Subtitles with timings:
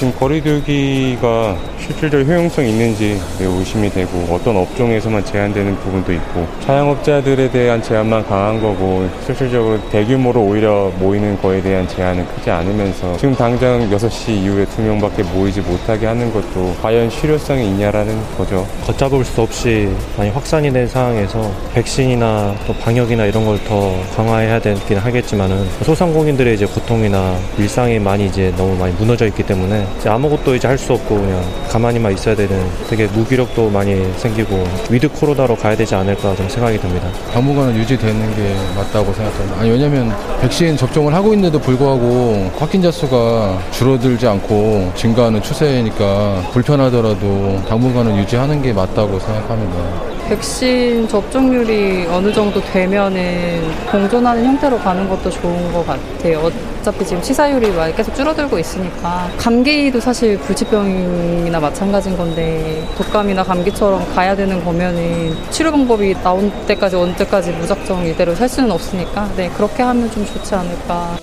[0.00, 7.82] 지금 거리두기가 실질적 효용성이 있는지 매우 의심이 되고 어떤 업종에서만 제한되는 부분도 있고 자영업자들에 대한
[7.82, 14.30] 제한만 강한 거고 실질적으로 대규모로 오히려 모이는 거에 대한 제한은 크지 않으면서 지금 당장 6시
[14.30, 18.66] 이후에 두 명밖에 모이지 못하게 하는 것도 과연 실효성이 있냐라는 거죠.
[18.86, 24.96] 걷잡을 수 없이 많이 확산이 된 상황에서 백신이나 또 방역이나 이런 걸 더 강화해야 되긴
[24.96, 30.66] 하겠지만은 소상공인들의 이제 고통이나 일상이 많이 이제 너무 많이 무너져 있기 때문에 이제 아무것도 이제
[30.68, 35.94] 할 수 없고 그냥 가만히만 있어야 되는 되게 무기력도 많이 생기고 with 코로나로 가야 되지
[35.94, 37.06] 않을까 좀 생각이 듭니다.
[37.34, 39.60] 당분간은 유지되는 게 맞다고 생각합니다.
[39.60, 40.10] 아니 왜냐면
[40.40, 48.72] 백신 접종을 하고 있는데도 불구하고 확진자 수가 줄어들지 않고 증가하는 추세니까 불편하더라도 당분간은 유지하는 게
[48.72, 50.19] 맞다고 생각합니다.
[50.30, 56.48] 백신 접종률이 어느 정도 되면은 공존하는 형태로 가는 것도 좋은 것 같아요.
[56.78, 64.64] 어차피 지금 치사율이 계속 줄어들고 있으니까 감기도 사실 불치병이나 마찬가지인 건데 독감이나 감기처럼 가야 되는
[64.64, 70.24] 거면은 치료 방법이 나온 때까지 언제까지 무작정 이대로 살 수는 없으니까 네 그렇게 하면 좀
[70.24, 71.18] 좋지 않을까.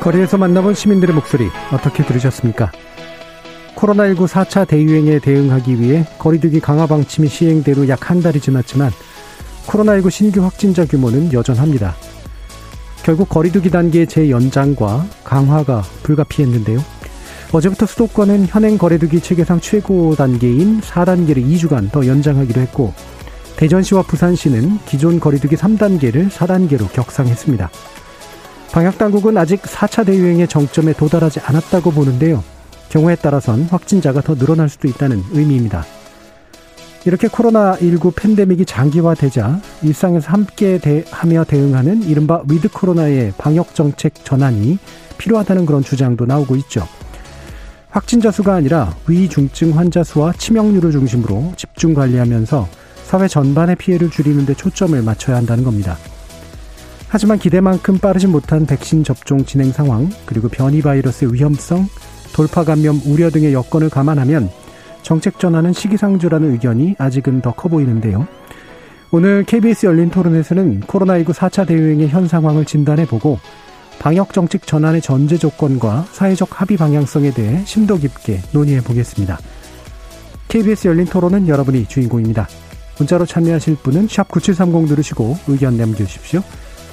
[0.00, 2.72] 거리에서 만나본 시민들의 목소리 어떻게 들으셨습니까?
[3.78, 8.90] 코로나19 4차 대유행에 대응하기 위해 거리두기 강화 방침이 시행된 후약한 달이 지났지만
[9.66, 11.94] 코로나19 신규 확진자 규모는 여전합니다.
[13.04, 16.82] 결국 거리두기 단계의 재연장과 강화가 불가피했는데요.
[17.52, 22.92] 어제부터 수도권은 현행 거리두기 체계상 최고 단계인 4단계를 2주간 더 연장하기로 했고
[23.56, 27.70] 대전시와 부산시는 기존 거리두기 3단계를 4단계로 격상했습니다.
[28.72, 32.42] 방역당국은 아직 4차 대유행의 정점에 도달하지 않았다고 보는데요.
[32.88, 35.84] 경우에 따라선 확진자가 더 늘어날 수도 있다는 의미입니다.
[37.04, 44.78] 이렇게 코로나19 팬데믹이 장기화되자 일상에서 함께 대, 하며 대응하는 이른바 with 코로나의 방역 정책 전환이
[45.16, 46.86] 필요하다는 그런 주장도 나오고 있죠.
[47.90, 52.68] 확진자 수가 아니라 위중증 환자 수와 치명률을 중심으로 집중 관리하면서
[53.04, 55.96] 사회 전반의 피해를 줄이는 데 초점을 맞춰야 한다는 겁니다.
[57.08, 61.88] 하지만 기대만큼 빠르지 못한 백신 접종 진행 상황, 그리고 변이 바이러스의 위험성,
[62.38, 64.48] 돌파 감염 우려 등의 여건을 감안하면
[65.02, 68.28] 정책 전환은 시기상조라는 의견이 아직은 더 커 보이는데요.
[69.10, 73.40] 오늘 KBS 열린 토론에서는 코로나19 4차 대유행의 현 상황을 진단해보고
[73.98, 79.40] 방역 정책 전환의 전제 조건과 사회적 합의 방향성에 대해 심도 깊게 논의해 보겠습니다.
[80.46, 82.46] KBS 열린 토론은 여러분이 주인공입니다.
[82.98, 86.44] 문자로 참여하실 분은 9730 누르시고 의견 남겨주십시오.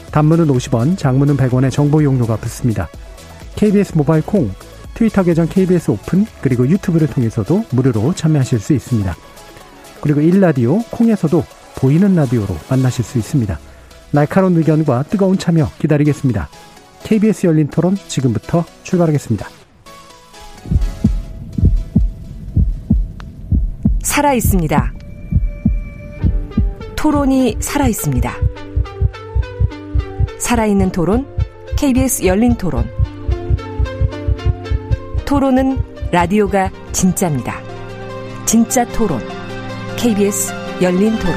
[0.09, 2.89] 단문은 50원, 장문은 100원의 정보 용료가 붙습니다.
[3.55, 4.49] KBS 모바일 콩,
[4.95, 9.15] 트위터 계정 KBS 오픈, 그리고 유튜브를 통해서도 무료로 참여하실 수 있습니다.
[10.01, 11.43] 그리고 일라디오 콩에서도
[11.75, 13.59] 보이는 라디오로 만나실 수 있습니다.
[14.11, 16.47] 날카로운 의견과 뜨거운 참여 기다리겠습니다.
[17.03, 19.47] KBS 열린 토론 지금부터 출발하겠습니다.
[24.01, 24.93] 살아 있습니다.
[26.95, 28.33] 토론이 살아 있습니다.
[30.39, 31.27] 살아있는 토론,
[31.75, 32.94] KBS 열린 토론.
[35.25, 35.77] 토론은
[36.11, 37.55] 라디오가 진짜입니다.
[38.45, 39.19] 진짜 토론,
[39.97, 40.53] KBS
[40.83, 41.35] 열린 토론.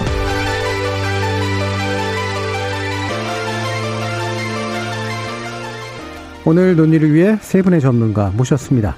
[6.45, 8.95] 오늘 논의를 위해 세 분의 전문가 모셨습니다.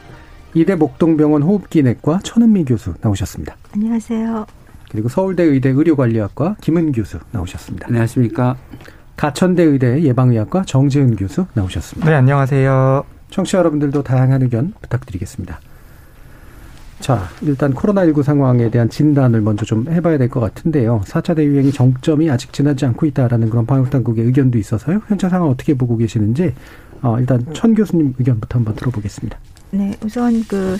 [0.54, 3.56] 이대 목동병원 호흡기내과 천은미 교수 나오셨습니다.
[3.72, 4.46] 안녕하세요.
[4.90, 7.86] 그리고 서울대 의대 의료관리학과 김은 교수 나오셨습니다.
[7.86, 8.56] 안녕하십니까.
[9.16, 12.10] 가천대 의대 예방의학과 정재은 교수 나오셨습니다.
[12.10, 13.19] 네, 안녕하세요.
[13.30, 15.60] 청취자 여러분들도 다양한 의견 부탁드리겠습니다.
[17.00, 21.00] 자, 일단 코로나19 상황에 대한 진단을 먼저 좀 해봐야 될 것 같은데요.
[21.06, 25.00] 4차 대유행이 정점이 아직 지나지 않고 있다라는 그런 방역당국의 의견도 있어서요.
[25.08, 26.54] 현재 상황 어떻게 보고 계시는지,
[27.00, 29.38] 어, 일단 천 교수님 의견부터 한번 들어보겠습니다.
[29.70, 30.76] 네, 우선 그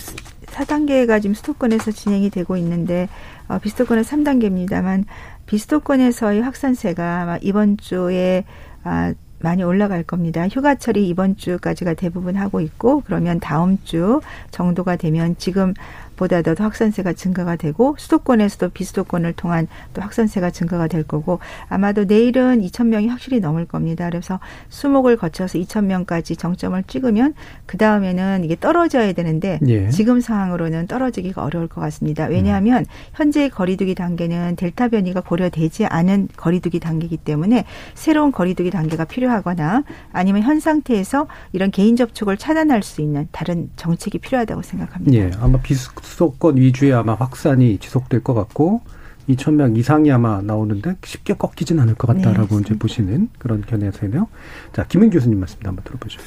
[0.46, 3.08] 4단계가 지금 수도권에서 진행이 되고 있는데,
[3.48, 5.04] 어, 비수도권은 3단계입니다만,
[5.46, 8.44] 비수도권에서의 확산세가 이번 주에
[8.84, 10.46] 아, 많이 올라갈 겁니다.
[10.48, 14.20] 휴가철이 이번 주까지가 대부분 하고 있고 그러면 다음 주
[14.50, 15.74] 정도가 되면 지금
[16.20, 21.38] 보다도 확산세가 증가가 되고 수도권에서도 비수도권을 통한 또 확산세가 증가가 될 거고
[21.68, 24.06] 아마도 내일은 2천 명이 확실히 넘을 겁니다.
[24.10, 24.38] 그래서
[24.68, 27.32] 수목을 거쳐서 2천 명까지 정점을 찍으면
[27.64, 29.88] 그 다음에는 이게 떨어져야 되는데 예.
[29.88, 32.26] 지금 상황으로는 떨어지기가 어려울 것 같습니다.
[32.26, 32.84] 왜냐하면
[33.14, 37.64] 현재의 거리두기 단계는 델타 변이가 고려되지 않은 거리두기 단계이기 때문에
[37.94, 44.18] 새로운 거리두기 단계가 필요하거나 아니면 현 상태에서 이런 개인 접촉을 차단할 수 있는 다른 정책이
[44.18, 45.16] 필요하다고 생각합니다.
[45.16, 48.82] 예, 아마 비수 도권 위주의 아마 확산이 지속될 것 같고
[49.28, 54.28] 2천 명 이상이 아마 나오는데 쉽게 꺾이진 않을 것 같다라고 네, 이제 보시는 그런 견해에서요.
[54.72, 56.20] 자, 김은 교수님 말씀 한번 들어보죠.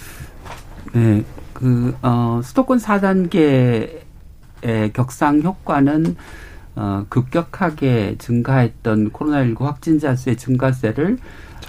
[0.94, 4.04] 네, 그 어, 수도권 4단계의
[4.94, 6.16] 격상 효과는
[6.76, 11.18] 어, 급격하게 증가했던 코로나19 확진자 수의 증가세를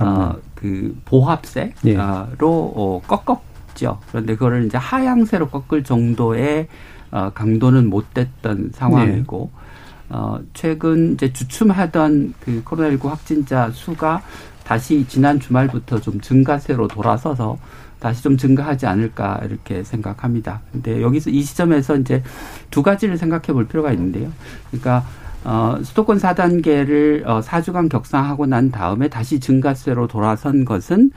[0.01, 1.97] 어, 그 보합세로 예.
[1.99, 4.01] 어, 꺾었죠.
[4.09, 6.69] 그런데 그거를 이제 하향세로 꺾을 정도의
[7.15, 10.07] 어, 강도는 못 됐던 상황이고 네.
[10.09, 14.21] 어, 최근 이제 주춤하던 그 코로나19 확진자 수가
[14.65, 17.57] 다시 지난 주말부터 좀 증가세로 돌아서서
[18.01, 20.63] 다시 좀 증가하지 않을까 이렇게 생각합니다.
[20.73, 22.25] 근데 여기서 이 시점에서 이제
[22.73, 24.33] 두 가지를 생각해 볼 필요가 있는데요.
[24.71, 25.05] 그러니까
[25.45, 31.13] 어, 수도권 4단계를 어, 4주간 격상하고 난 다음에 다시 증가세로 돌아선 것은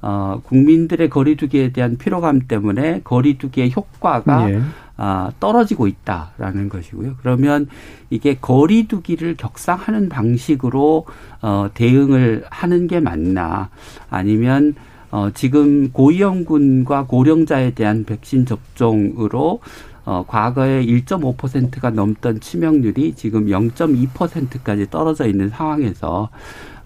[0.00, 4.60] 어, 국민들의 거리두기에 대한 피로감 때문에 거리두기의 효과가 예.
[5.00, 7.14] 아, 떨어지고 있다라는 것이고요.
[7.20, 7.68] 그러면
[8.10, 11.06] 이게 거리두기를 격상하는 방식으로
[11.40, 13.70] 어, 대응을 하는 게 맞나
[14.10, 14.74] 아니면
[15.12, 19.60] 어, 지금 고위험군과 고령자에 대한 백신 접종으로
[20.04, 26.28] 어, 과거에 1.5%가 넘던 치명률이 지금 0.2%까지 떨어져 있는 상황에서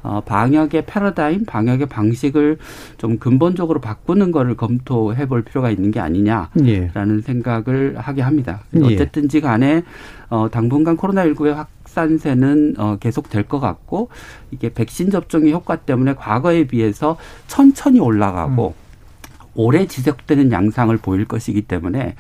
[0.02, 2.58] 어, 방역의 패러다임, 방역의 방식을
[2.99, 6.90] 좀 근본적으로 바꾸는 거를 검토해 볼 필요가 있는 게 아니냐라는 예.
[7.25, 8.60] 생각을 하게 합니다.
[8.75, 8.81] 예.
[8.84, 9.82] 어쨌든지 간에
[10.28, 14.08] 어, 당분간 코로나19의 확산세는 어, 계속 될 것 같고
[14.50, 17.16] 이게 백신 접종의 효과 때문에 과거에 비해서
[17.49, 18.82] 천천히 올라가고 음.
[19.54, 22.14] 오래 지속되는 양상을 보일 것이기 때문에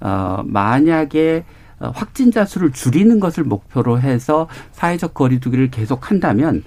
[0.00, 1.44] 어, 만약에
[1.78, 6.62] 어, 확진자 수를 줄이는 것을 목표로 해서 사회적 거리두기를 계속 한다면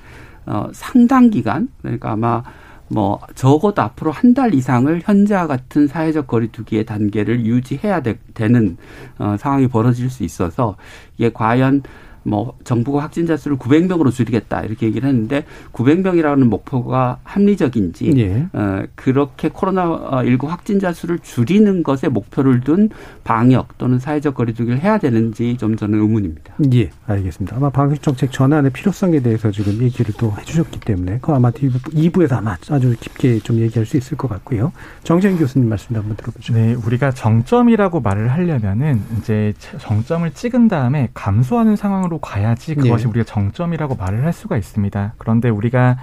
[0.50, 2.44] 어, 상당 기간 그러니까 아마
[2.90, 8.18] 뭐 적어도 앞으로 한 달 이상을 현재와 같은 사회적 거리두기의 단계를 유지해야 되,
[8.48, 8.78] 는
[9.20, 10.76] 어, 상황이 벌어질 수 있어서
[11.18, 11.84] 이게 과연
[12.24, 18.48] 뭐 정부가 확진자 수를 900명으로 줄이겠다 이렇게 얘기를 했는데 900명이라는 목표가 합리적인지 예.
[18.54, 22.90] 어, 그렇게 코로나 19 확진자 수를 줄이는 것에 목표를 둔
[23.24, 26.56] 방역 또는 사회적 거리두기를 해야 되는지 좀 저는 의문입니다.
[26.74, 27.58] 예, 알겠습니다.
[27.58, 32.58] 아마 방역 정책 전환의 필요성에 대해서 지금 얘기를 또 해주셨기 때문에 그 아마 2부에서 아마
[32.70, 34.72] 아주 깊게 좀 얘기할 수 있을 것 같고요.
[35.04, 36.54] 정재현 교수님 말씀 한번 들어보죠.
[36.54, 43.10] 네, 우리가 정점이라고 말을 하려면은 이제 정점을 찍은 다음에 감소하는 상황으로 가야지 그것이 네.
[43.10, 45.14] 우리가 정점이라고 말을 할 수가 있습니다.
[45.20, 45.98] 그런데 우리가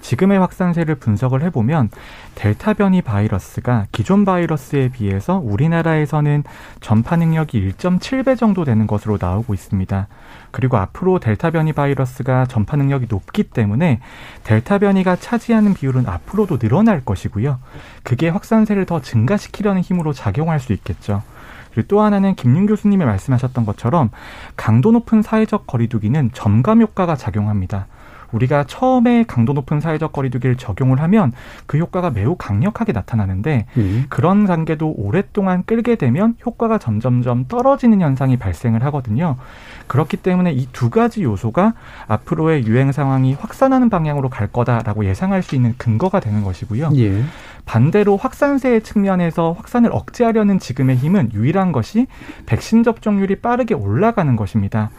[0.00, 1.90] 지금의 확산세를 분석을 해보면
[2.34, 6.42] 델타 변이 바이러스가 기존 바이러스에 비해서 우리나라에서는
[6.80, 10.08] 전파 능력이 1.7배 정도 되는 것으로 나오고 있습니다.
[10.50, 14.00] 그리고 앞으로 델타 변이 바이러스가 전파 능력이 높기 때문에
[14.44, 17.60] 델타 변이가 차지하는 비율은 앞으로도 늘어날 것이고요.
[18.02, 21.22] 그게 확산세를 더 증가시키려는 힘으로 작용할 수 있겠죠.
[21.72, 24.10] 그리고 또 하나는 김윤 교수님이 말씀하셨던 것처럼
[24.56, 27.86] 강도 높은 사회적 거리두기는 점감 효과가 작용합니다.
[28.32, 31.32] 우리가 처음에 강도 높은 사회적 거리두기를 적용을 하면
[31.66, 34.06] 그 효과가 매우 강력하게 나타나는데 음.
[34.08, 39.36] 그런 단계도 오랫동안 끌게 되면 효과가 점점점 떨어지는 현상이 발생을 하거든요.
[39.86, 41.74] 그렇기 때문에 이 두 가지 요소가
[42.08, 46.90] 앞으로의 유행 상황이 확산하는 방향으로 갈 거다라고 예상할 수 있는 근거가 되는 것이고요.
[46.96, 47.22] 예.
[47.66, 52.06] 반대로 확산세의 측면에서 확산을 억제하려는 지금의 힘은 유일한 것이
[52.46, 54.90] 백신 접종률이 빠르게 올라가는 것입니다.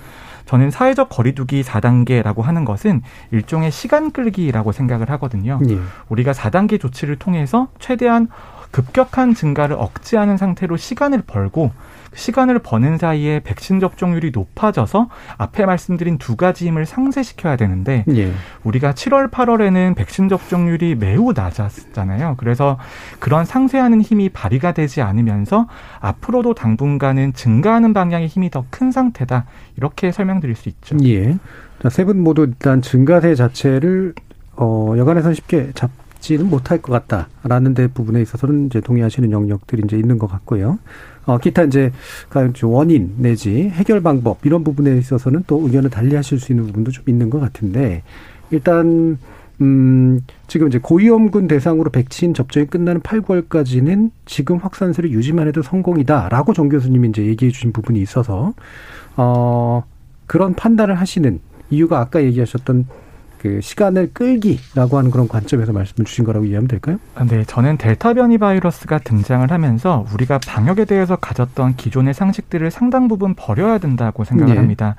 [0.45, 5.59] 저는 사회적 거리두기 4단계라고 하는 것은 일종의 시간 끌기라고 생각을 하거든요.
[5.69, 5.79] 예.
[6.09, 8.27] 우리가 4단계 조치를 통해서 최대한
[8.73, 11.71] 급격한 증가를 억제하는 상태로 시간을 벌고
[12.15, 18.31] 시간을 버는 사이에 백신 접종률이 높아져서 앞에 말씀드린 두 가지 힘을 상쇄시켜야 되는데 예.
[18.63, 22.35] 우리가 7월, 8월에는 백신 접종률이 매우 낮았잖아요.
[22.37, 22.77] 그래서
[23.19, 25.67] 그런 상쇄하는 힘이 발휘가 되지 않으면서
[26.01, 29.45] 앞으로도 당분간은 증가하는 방향의 힘이 더 큰 상태다.
[29.77, 30.97] 이렇게 설명드릴 수 있죠.
[31.03, 31.37] 예.
[31.89, 34.13] 세분 모두 일단 증가세 자체를
[34.55, 35.91] 어, 여간에서 쉽게 잡
[36.23, 40.79] 지는 못할 것 같다라는 데 부분에 있어서는 이제 동의하시는 영역들이 이제 있는 것 같고요.
[41.25, 41.91] 어, 기타 이제
[42.63, 47.29] 원인 내지 해결 방법 이런 부분에 있어서는 또 의견을 달리하실 수 있는 부분도 좀 있는
[47.29, 48.03] 것 같은데
[48.51, 49.17] 일단
[49.59, 56.53] 음, 지금 이제 고위험군 대상으로 백신 접종이 끝나는 8, 9월까지는 지금 확산세를 유지만 해도 성공이다라고
[56.53, 58.53] 정 교수님이 이제 얘기해 주신 부분이 있어서
[59.17, 59.83] 어,
[60.25, 61.39] 그런 판단을 하시는
[61.69, 62.87] 이유가 아까 얘기하셨던
[63.43, 66.97] 그 시간을 끌기라고 하는 그런 관점에서 말씀을 주신 거라고 이해하면 될까요?
[67.13, 73.09] 아, 네, 저는 델타 변이 바이러스가 등장을 하면서 우리가 방역에 대해서 가졌던 기존의 상식들을 상당
[73.09, 74.57] 부분 버려야 된다고 생각을 네.
[74.57, 74.95] 합니다.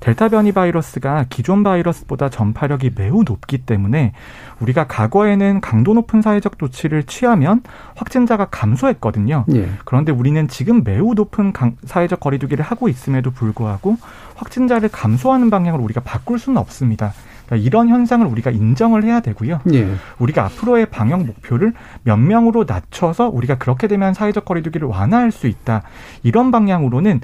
[0.00, 4.12] 델타 변이 바이러스가 기존 바이러스보다 전파력이 매우 높기 때문에
[4.60, 7.62] 우리가 과거에는 강도 높은 사회적 조치를 취하면
[7.94, 9.46] 확진자가 감소했거든요.
[9.54, 9.70] 예.
[9.86, 13.96] 그런데 우리는 지금 매우 높은 사회적 거리두기를 하고 있음에도 불구하고
[14.34, 17.14] 확진자를 감소하는 방향으로 우리가 바꿀 수는 없습니다.
[17.46, 19.60] 그러니까 이런 현상을 우리가 인정을 해야 되고요.
[19.72, 19.88] 예.
[20.18, 21.72] 우리가 앞으로의 방역 목표를
[22.02, 25.82] 몇 명으로 낮춰서 우리가 그렇게 되면 사회적 거리두기를 완화할 수 있다.
[26.22, 27.20] 이런 방향으로는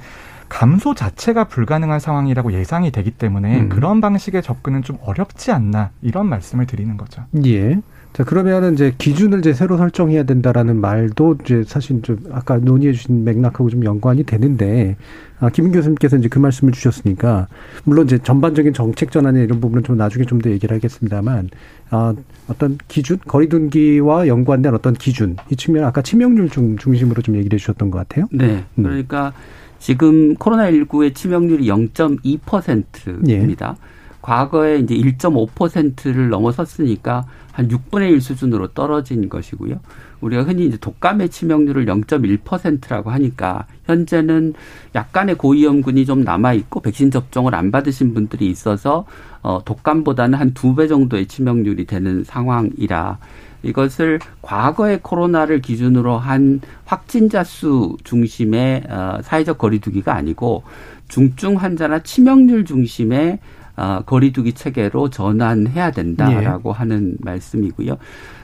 [0.49, 3.69] 감소 자체가 불가능한 상황이라고 예상이 되기 때문에 음.
[3.71, 7.23] 그런 방식의 접근은 좀 어렵지 않나 이런 말씀을 드리는 거죠.
[7.47, 7.81] 예.
[8.13, 13.25] 자 그러면은 이제 기준을 이제 새로 설정해야 된다라는 말도 이제 사실 좀 아까 논의해 주신
[13.25, 14.97] 맥락하고 좀 연관이 되는데
[15.41, 17.49] 아, 김 교수님께서 이제 그 말씀을 주셨으니까
[17.85, 21.49] 물론 이제 전반적인 정책 전환이 이런 부분은 좀 나중에 좀 더 얘기를 하겠습니다만
[21.91, 22.15] 아,
[22.49, 27.59] 어떤 기준 거리둔기와 연관된 어떤 기준 이 측면 아까 치명률 중 중심으로 좀 얘기를 해
[27.59, 28.27] 주셨던 것 같아요.
[28.31, 28.83] 네, 음.
[28.83, 29.33] 그러니까 음.
[29.79, 33.77] 지금 코로나19의 치명률이 0.2%입니다.
[33.79, 33.93] 예.
[34.23, 39.79] 과거에 이제 1.5%를 넘어섰으니까 한 6분의 1 수준으로 떨어진 것이고요.
[40.21, 44.55] 우리가 흔히 이제 독감의 치명률을 0.1%라고 하니까 현재는
[44.95, 49.05] 약간의 고위험군이 좀 남아 있고 백신 접종을 안 받으신 분들이 있어서
[49.43, 53.19] 어 독감보다는 한 두 배 정도의 치명률이 되는 상황이라
[53.65, 60.63] 이것을 과거의 코로나를 기준으로 한 확진자 수 중심의 어 사회적 거리두기가 아니고
[61.09, 63.39] 중증 환자나 치명률 중심의
[63.77, 66.75] 어, 거리두기 체계로 전환해야 된다라고 예.
[66.75, 67.99] 하는 말씀이고요.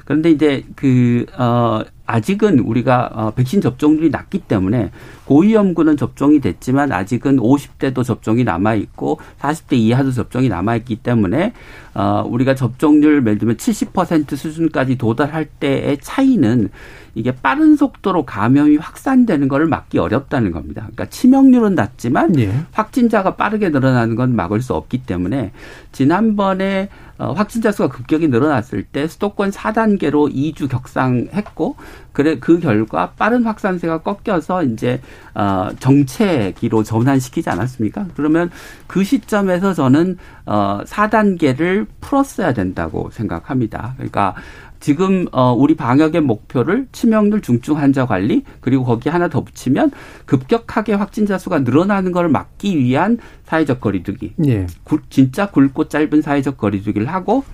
[0.05, 4.91] 그런데 이제 그, 어, 아직은 우리가 어, 백신 접종률이 낮기 때문에
[5.27, 11.53] 고위험군은 접종이 됐지만 아직은 50대도 접종이 남아 있고 40대 이하도 접종이 남아 있기 때문에
[11.99, 16.69] 어, 우리가 접종률 예를 들면 70% 수준까지 도달할 때의 차이는
[17.17, 20.83] 이게 빠른 속도로 감염이 확산되는 것을 막기 어렵다는 겁니다.
[20.83, 22.53] 그러니까 치명률은 낮지만 예.
[22.71, 25.51] 확진자가 빠르게 늘어나는 건 막을 수 없기 때문에
[25.91, 26.89] 지난번에
[27.19, 31.75] 어, 확진자 수가 급격히 늘어났을 때 수도권 4단계로 2주 격상했고
[32.13, 35.01] 그래 그 결과 빠른 확산세가 꺾여서 이제
[35.35, 38.07] 어 정체기로 전환시키지 않았습니까?
[38.15, 38.51] 그러면
[38.87, 43.95] 그 시점에서 저는 어 4단계를 풀었어야 된다고 생각합니다.
[43.97, 44.35] 그러니까
[44.81, 49.91] 지금 어 우리 방역의 목표를 치명률 중증 환자 관리 그리고 거기 하나 더 붙이면
[50.27, 54.35] 급격하게 확진자 수가 늘어나는 걸 막기 위한 사회적 거리두기.
[54.47, 54.67] 예.
[55.11, 57.45] 진짜 굵고 짧은 사회적 거리두기를 하고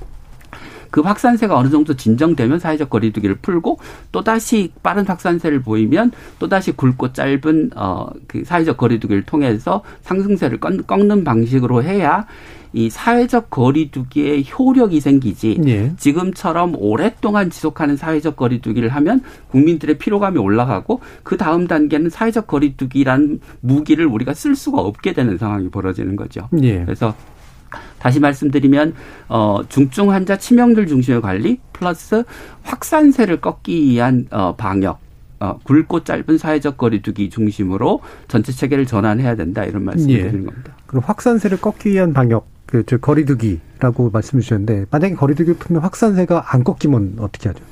[0.94, 3.80] 그 확산세가 어느 정도 진정되면 사회적 거리두기를 풀고
[4.12, 10.58] 또 다시 빠른 확산세를 보이면 또 다시 굵고 짧은 어 그 사회적 거리두기를 통해서 상승세를
[10.60, 12.26] 꺾는 방식으로 해야
[12.72, 15.92] 이 사회적 거리두기의 효력이 생기지 예.
[15.96, 24.06] 지금처럼 오랫동안 지속하는 사회적 거리두기를 하면 국민들의 피로감이 올라가고 그 다음 단계는 사회적 거리두기란 무기를
[24.06, 26.48] 우리가 쓸 수가 없게 되는 상황이 벌어지는 거죠.
[26.62, 26.84] 예.
[26.84, 27.14] 그래서
[28.04, 28.92] 다시 말씀드리면
[29.30, 32.24] 어 중증 환자 치명률 중심의 관리 플러스
[32.62, 34.98] 확산세를 꺾기 위한 어 방역
[35.40, 40.22] 어, 굵고 짧은 사회적 거리두기 중심으로 전체 체계를 전환해야 된다 이런 말씀을 예.
[40.24, 40.76] 드리는 겁니다.
[40.86, 46.64] 그럼 확산세를 꺾기 위한 방역 그, 저, 거리두기라고 말씀해 주셨는데, 만약에 거리두기를 풀면 확산세가 안
[46.64, 47.62] 꺾이면 어떻게 하죠?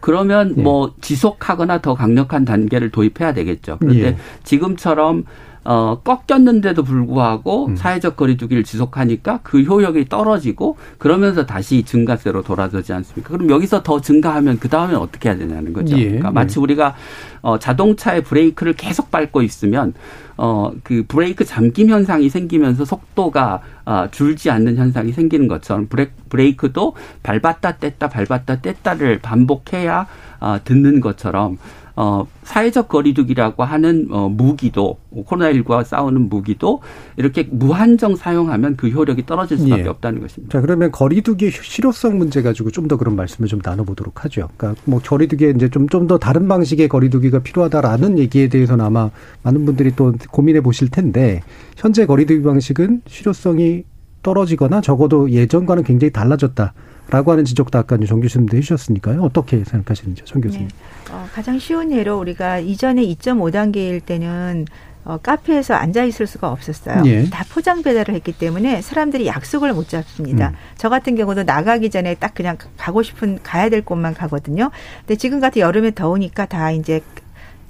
[0.00, 0.62] 그러면 예.
[0.62, 3.78] 뭐 지속하거나 더 강력한 단계를 도입해야 되겠죠.
[3.80, 4.16] 그런데 예.
[4.44, 5.24] 지금처럼
[5.70, 7.76] 어, 꺾였는데도 불구하고 음.
[7.76, 13.28] 사회적 거리두기를 지속하니까 그 효력이 떨어지고 그러면서 다시 증가세로 돌아서지 않습니까?
[13.28, 15.94] 그럼 여기서 더 증가하면 그 다음에 어떻게 해야 되냐는 거죠.
[15.98, 16.04] 예.
[16.04, 16.62] 그러니까 마치 예.
[16.62, 16.94] 우리가
[17.42, 19.92] 어, 자동차의 브레이크를 계속 밟고 있으면
[20.38, 26.94] 어, 그 브레이크 잠김 현상이 생기면서 속도가 어, 줄지 않는 현상이 생기는 것처럼 브레, 브레이크도
[27.22, 30.06] 밟았다 뗐다 밟았다 뗐다를 반복해야
[30.40, 31.58] 어, 듣는 것처럼
[32.00, 36.80] 어, 사회적 거리두기라고 하는 어, 무기도 코로나19와 싸우는 무기도
[37.16, 39.88] 이렇게 무한정 사용하면 그 효력이 떨어질 수밖에 예.
[39.88, 40.52] 없다는 것입니다.
[40.52, 44.48] 자 그러면 거리두기의 실효성 문제 가지고 좀 더 그런 말씀을 좀 나눠보도록 하죠.
[44.56, 49.10] 그러니까 뭐 거리두기에 이제 좀 좀 더 다른 방식의 거리두기가 필요하다라는 얘기에 대해서는 아마
[49.42, 51.40] 많은 분들이 또 고민해 보실 텐데
[51.76, 53.82] 현재 거리두기 방식은 실효성이
[54.22, 56.72] 떨어지거나 적어도 예전과는 굉장히 달라졌다.
[57.10, 59.22] 라고 하는 지적도 아까 정 교수님도 해주셨으니까요.
[59.22, 60.68] 어떻게 생각하시는지요, 정 교수님?
[60.68, 61.12] 네.
[61.12, 64.66] 어, 가장 쉬운 예로 우리가 이전에 2.5단계일 때는
[65.04, 67.02] 어, 카페에서 앉아 있을 수가 없었어요.
[67.06, 67.24] 예.
[67.30, 70.48] 다 포장 배달을 했기 때문에 사람들이 약속을 못 잡습니다.
[70.48, 70.54] 음.
[70.76, 74.70] 저 같은 경우도 나가기 전에 딱 그냥 가고 싶은 가야 될 곳만 가거든요.
[75.00, 77.00] 근데 지금 같은 여름에 더우니까 다 이제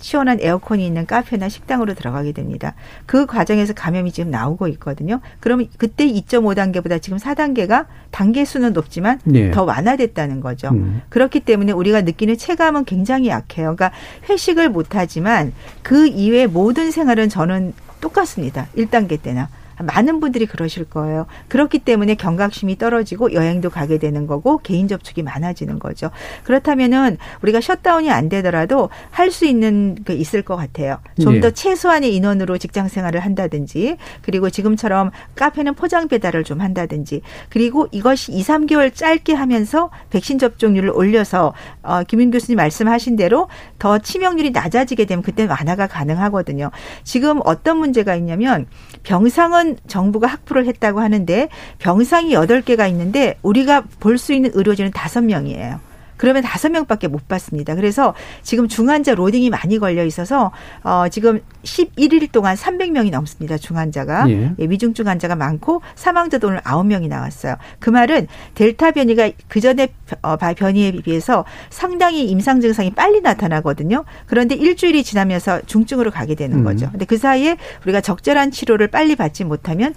[0.00, 2.74] 시원한 에어컨이 있는 카페나 식당으로 들어가게 됩니다.
[3.06, 5.20] 그 과정에서 감염이 지금 나오고 있거든요.
[5.40, 9.50] 그러면 그때 2.5단계보다 지금 4단계가 단계 수는 높지만 네.
[9.50, 10.68] 더 완화됐다는 거죠.
[10.68, 11.02] 음.
[11.08, 13.74] 그렇기 때문에 우리가 느끼는 체감은 굉장히 약해요.
[13.76, 13.92] 그러니까
[14.28, 15.52] 회식을 못 하지만
[15.82, 18.66] 그 이외의 모든 생활은 저는 똑같습니다.
[18.76, 19.48] 1단계 때나.
[19.82, 21.26] 많은 분들이 그러실 거예요.
[21.48, 26.10] 그렇기 때문에 경각심이 떨어지고 여행도 가게 되는 거고 개인 접촉이 많아지는 거죠.
[26.44, 30.98] 그렇다면은 우리가 셧다운이 안 되더라도 할 수 있는 게 있을 것 같아요.
[31.20, 31.54] 좀더 네.
[31.54, 38.42] 최소한의 인원으로 직장 생활을 한다든지 그리고 지금처럼 카페는 포장 배달을 좀 한다든지 그리고 이것이 2,
[38.42, 45.22] 3개월 짧게 하면서 백신 접종률을 올려서 어, 김윤 교수님 말씀하신 대로 더 치명률이 낮아지게 되면
[45.22, 46.70] 그때 완화가 가능하거든요.
[47.04, 48.66] 지금 어떤 문제가 있냐면
[49.02, 51.48] 병상은 정부가 확보를 했다고 하는데
[51.78, 55.80] 병상이 여덟 개가 있는데 우리가 볼 수 있는 의료진은 다섯 명이에요.
[56.18, 57.74] 그러면 다섯 명밖에 못 받습니다.
[57.74, 63.56] 그래서 지금 중환자 로딩이 많이 걸려 있어서 어 지금 11일 동안 300명이 넘습니다.
[63.56, 64.52] 중환자가 예.
[64.58, 67.56] 예, 위중증 환자가 많고 사망자도 오늘 9명이 나왔어요.
[67.78, 69.88] 그 말은 델타 변이가 그 전에
[70.22, 74.04] 어, 변이에 비해서 상당히 임상 증상이 빨리 나타나거든요.
[74.26, 76.64] 그런데 일주일이 지나면서 중증으로 가게 되는 음.
[76.64, 76.90] 거죠.
[76.90, 79.94] 근데 그 사이에 우리가 적절한 치료를 빨리 받지 못하면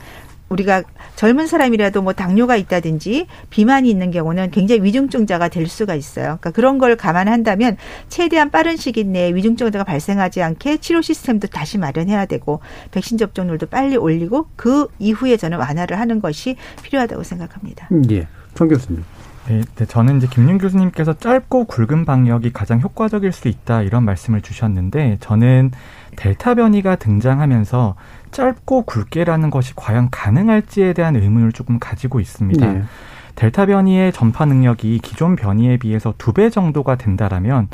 [0.52, 0.84] 우리가
[1.16, 6.26] 젊은 사람이라도 뭐 당뇨가 있다든지 비만이 있는 경우는 굉장히 위중증자가 될 수가 있어요.
[6.26, 7.78] 그러니까 그런 걸 감안한다면
[8.10, 12.60] 최대한 빠른 시기 내에 위중증자가 발생하지 않게 치료 시스템도 다시 마련해야 되고
[12.92, 17.88] 백신 접종률도 빨리 올리고 그 이후에 저는 완화를 하는 것이 필요하다고 생각합니다.
[17.92, 18.28] 음, 예.
[18.54, 19.04] 정 교수님.
[19.48, 24.42] 네, 네, 저는 이제 김윤 교수님께서 짧고 굵은 방역이 가장 효과적일 수 있다 이런 말씀을
[24.42, 25.72] 주셨는데 저는
[26.16, 27.96] 델타 변이가 등장하면서
[28.32, 32.66] 짧고 굵게라는 것이 과연 가능할지에 대한 의문을 조금 가지고 있습니다.
[32.74, 32.84] 네.
[33.36, 37.70] 델타 변이의 전파 능력이 기존 변이에 비해서 두 배 정도가 된다라면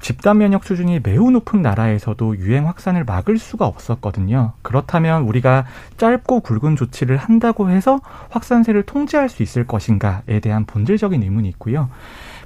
[0.00, 4.52] 집단 면역 수준이 매우 높은 나라에서도 유행 확산을 막을 수가 없었거든요.
[4.60, 5.64] 그렇다면 우리가
[5.96, 11.88] 짧고 굵은 조치를 한다고 해서 확산세를 통제할 수 있을 것인가에 대한 본질적인 의문이 있고요.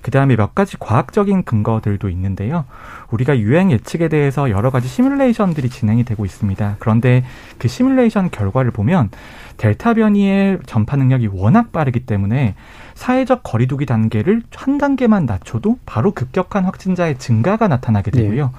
[0.03, 2.65] 그 다음에 몇 가지 과학적인 근거들도 있는데요.
[3.11, 6.77] 우리가 유행 예측에 대해서 여러 가지 시뮬레이션들이 진행이 되고 있습니다.
[6.79, 7.25] 그런데
[7.59, 9.11] 그 시뮬레이션 결과를 보면
[9.57, 12.55] 델타 변이의 전파 능력이 워낙 빠르기 때문에
[12.95, 18.47] 사회적 거리두기 단계를 한 단계만 낮춰도 바로 급격한 확진자의 증가가 나타나게 되고요.
[18.47, 18.53] 네.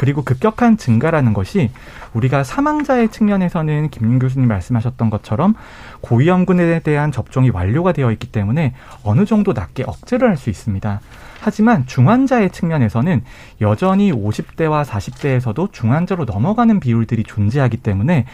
[0.00, 1.70] 그리고 급격한 증가라는 것이
[2.14, 5.54] 우리가 사망자의 측면에서는 김윤 교수님 말씀하셨던 것처럼
[6.00, 8.72] 고위험군에 대한 접종이 완료가 되어 있기 때문에
[9.04, 11.00] 어느 정도 낮게 억제를 할 수 있습니다.
[11.42, 13.22] 하지만 중환자의 측면에서는
[13.60, 18.24] 여전히 50대와 40대에서도 중환자로 넘어가는 비율들이 존재하기 때문에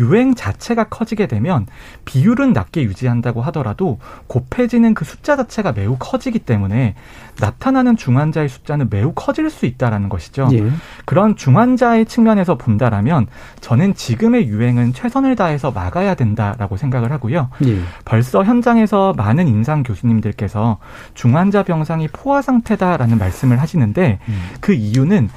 [0.00, 1.66] 유행 자체가 커지게 되면
[2.06, 6.94] 비율은 낮게 유지한다고 하더라도 곱해지는 그 숫자 자체가 매우 커지기 때문에
[7.38, 10.48] 나타나는 중환자의 숫자는 매우 커질 수 있다라는 것이죠.
[10.52, 10.70] 예.
[11.04, 13.26] 그런 중환자의 측면에서 본다라면
[13.60, 17.50] 저는 지금의 유행은 최선을 다해서 막아야 된다라고 생각을 하고요.
[17.66, 17.78] 예.
[18.04, 20.78] 벌써 현장에서 많은 임상 교수님들께서
[21.14, 24.48] 중환자 병상이 포화 상태다라는 말씀을 하시는데 음.
[24.60, 25.28] 그 이유는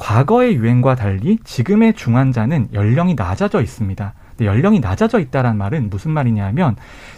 [0.00, 4.14] 과거의 유행과 달리 지금의 중환자는 연령이 낮아져 있습니다.
[4.40, 6.74] 연령이 낮아져 있다라는 말은 무슨 말이냐면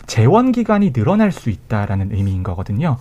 [0.06, 2.98] 재원 기간이 늘어날 수 있다라는 의미인 거거든요.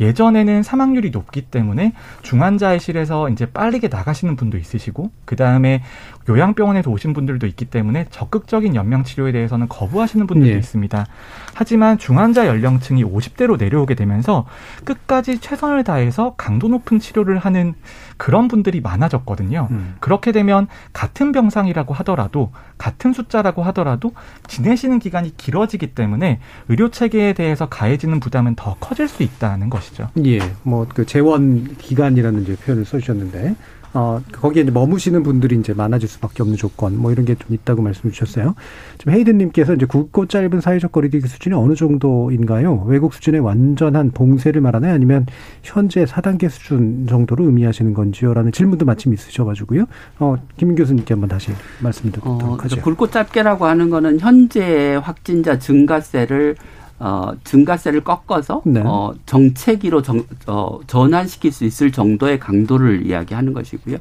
[0.00, 5.82] 예전에는 사망률이 높기 때문에 중환자의실에서 이제 빠르게 나가시는 분도 있으시고 그 다음에
[6.28, 10.58] 요양병원에서 오신 분들도 있기 때문에 적극적인 연명 치료에 대해서는 거부하시는 분들도 네.
[10.58, 11.06] 있습니다.
[11.54, 14.46] 하지만 중환자 연령층이 50대로 내려오게 되면서
[14.84, 17.74] 끝까지 최선을 다해서 강도 높은 치료를 하는
[18.20, 19.68] 그런 분들이 많아졌거든요.
[19.70, 19.94] 음.
[19.98, 24.12] 그렇게 되면 같은 병상이라고 하더라도 같은 숫자라고 하더라도
[24.46, 30.08] 지내시는 기간이 길어지기 때문에 의료 체계에 대해서 가해지는 부담은 더 커질 수 있다는 것이죠.
[30.26, 33.54] 예, 뭐 그 재원 기간이라는 이제 표현을 써주셨는데
[33.92, 37.80] 어, 거기에 이제 머무시는 분들이 이제 많아질 수밖에 없는 조건, 뭐 이런 게 좀 있다고
[37.82, 38.54] 말씀을 주셨어요.
[38.98, 42.84] 지금 헤이든님께서 이제 굵고 짧은 사회적 거리두기 수준이 어느 정도인가요?
[42.86, 44.92] 외국 수준의 완전한 봉쇄를 말하나요?
[44.94, 45.26] 아니면
[45.62, 48.34] 현재 4단계 수준 정도로 의미하시는 건지요?
[48.34, 49.86] 라는 질문도 마침 있으셔가지고요.
[50.18, 51.50] 어, 김 교수님께 한번 다시
[51.80, 52.80] 말씀 드리도록 어, 하죠.
[52.82, 56.56] 굵고 짧게라고 하는 거는 현재 확진자 증가세를
[57.00, 58.82] 어, 증가세를 꺾어서 네.
[58.84, 63.96] 어, 정체기로 정, 어, 전환시킬 수 있을 정도의 강도를 이야기하는 것이고요.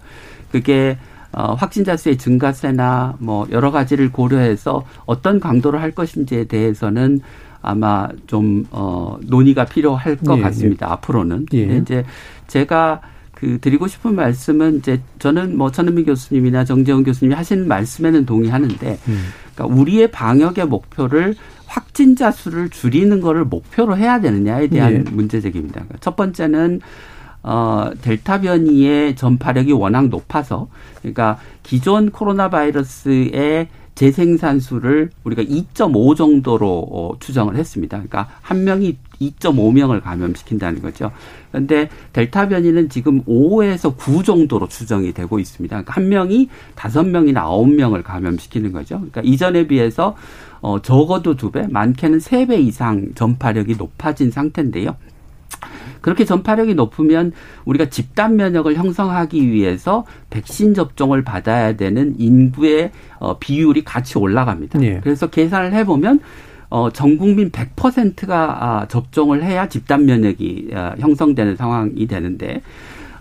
[0.52, 0.98] 그게
[1.32, 7.22] 어, 확진자 수의 증가세나 뭐 여러 가지를 고려해서 어떤 강도를 할 것인지에 대해서는
[7.62, 10.44] 아마 좀 어, 논의가 필요할 것 예, 예.
[10.44, 10.88] 같습니다.
[10.88, 10.92] 예.
[10.92, 11.46] 앞으로는.
[11.54, 11.78] 예.
[11.78, 12.04] 이제
[12.48, 13.00] 제가
[13.34, 19.24] 그 드리고 싶은 말씀은 이제 저는 뭐 천은미 교수님이나 정재훈 교수님이 하신 말씀에는 동의하는데 음.
[19.56, 21.36] 그러니까 우리의 방역의 목표를
[21.69, 25.12] 확진자 수를 줄이는 거를 목표로 해야 되느냐에 대한 네.
[25.12, 25.75] 문제 제기입니다.
[25.75, 26.82] 그러니까 첫 번째는
[27.43, 30.67] 어, 델타 변이의 전파력이 워낙 높아서,
[30.99, 33.69] 그러니까 기존 코로나 바이러스의
[34.00, 37.98] 재생산수를 우리가 2.5 정도로 어, 추정을 했습니다.
[37.98, 41.12] 그러니까 한 명이 2.5명을 감염시킨다는 거죠.
[41.52, 45.76] 그런데 델타 변이는 지금 5에서 9 정도로 추정이 되고 있습니다.
[45.76, 48.96] 그러니까 한 명이 5명이나 9명을 감염시키는 거죠.
[48.96, 50.16] 그러니까 이전에 비해서
[50.62, 54.96] 어, 적어도 두 배, 많게는 세배 이상 전파력이 높아진 상태인데요.
[56.02, 57.34] 그렇게 전파력이 높으면
[57.66, 64.82] 우리가 집단 면역을 형성하기 위해서 백신 접종을 받아야 되는 인구의 어, 비율이 같이 올라갑니다.
[64.84, 65.00] 예.
[65.04, 66.20] 그래서 계산을 해보면
[66.70, 72.62] 어, 전 국민 100%가 아, 접종을 해야 집단 면역이 아, 형성되는 상황이 되는데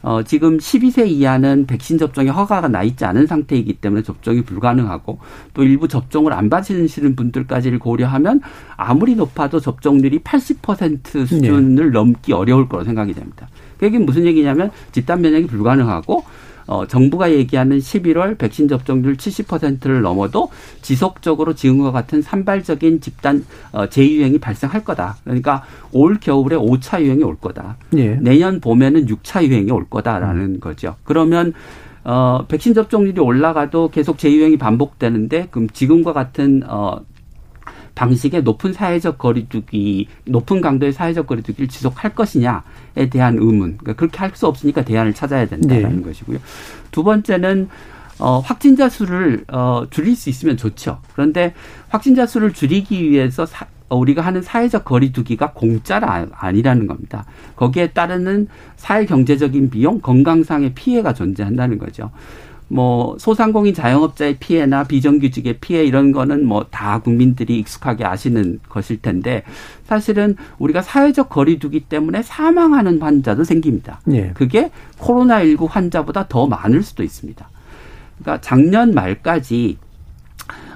[0.08, 5.18] 어, 지금 12세 이하는 백신 접종에 허가가 나 있지 않은 상태이기 때문에 접종이 불가능하고
[5.52, 8.40] 또 일부 접종을 안 받으시는 분들까지를 고려하면
[8.78, 11.90] 아무리 높아도 접종률이 80% 수준을 네.
[11.90, 13.50] 넘기 어려울 거로 생각이 됩니다.
[13.76, 16.24] 그게 무슨 얘기냐면 집단 면역이 불가능하고
[16.68, 20.50] 어, 정부가 얘기하는 11월 백신 접종률 70%를 넘어도
[20.82, 25.16] 지속적으로 지금과 같은 산발적인 집단 어, 재유행이 발생할 거다.
[25.24, 27.76] 그러니까 올 겨울에 5차 유행이 올 거다.
[27.96, 28.16] 예.
[28.16, 30.60] 내년 봄에는 6차 유행이 올 거다라는 음.
[30.60, 30.94] 거죠.
[31.04, 31.54] 그러면
[32.04, 37.00] 어, 백신 접종률이 올라가도 계속 재유행이 반복되는데 그럼 지금과 같은 어,
[37.98, 43.76] 방식의 높은 사회적 거리두기, 높은 강도의 사회적 거리두기를 지속할 것이냐에 대한 의문.
[43.76, 46.02] 그러니까 그렇게 할 수 없으니까 대안을 찾아야 된다는 네.
[46.02, 46.38] 것이고요.
[46.92, 47.68] 두 번째는
[48.20, 51.00] 어, 확진자 수를 어, 줄일 수 있으면 좋죠.
[51.12, 51.54] 그런데
[51.88, 57.24] 확진자 수를 줄이기 위해서 사, 어, 우리가 하는 사회적 거리두기가 공짜가 아니라는 겁니다.
[57.56, 62.12] 거기에 따르는 사회 경제적인 비용, 건강상의 피해가 존재한다는 거죠.
[62.68, 69.42] 뭐 소상공인 자영업자의 피해나 비정규직의 피해 이런 거는 뭐 다 국민들이 익숙하게 아시는 것일 텐데
[69.84, 74.00] 사실은 우리가 사회적 거리두기 때문에 사망하는 환자도 생깁니다.
[74.12, 74.30] 예.
[74.34, 77.48] 그게 코로나19 환자보다 더 많을 수도 있습니다.
[78.18, 79.78] 그러니까 작년 말까지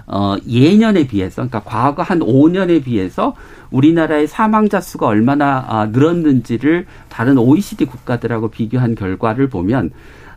[0.06, 3.36] 어 예년에 비해서 그러니까 과거 한 5년에 비해서
[3.70, 9.90] 우리나라의 사망자 수가 얼마나 아, 늘었는지를 다른 OECD 국가들하고 비교한 결과를 보면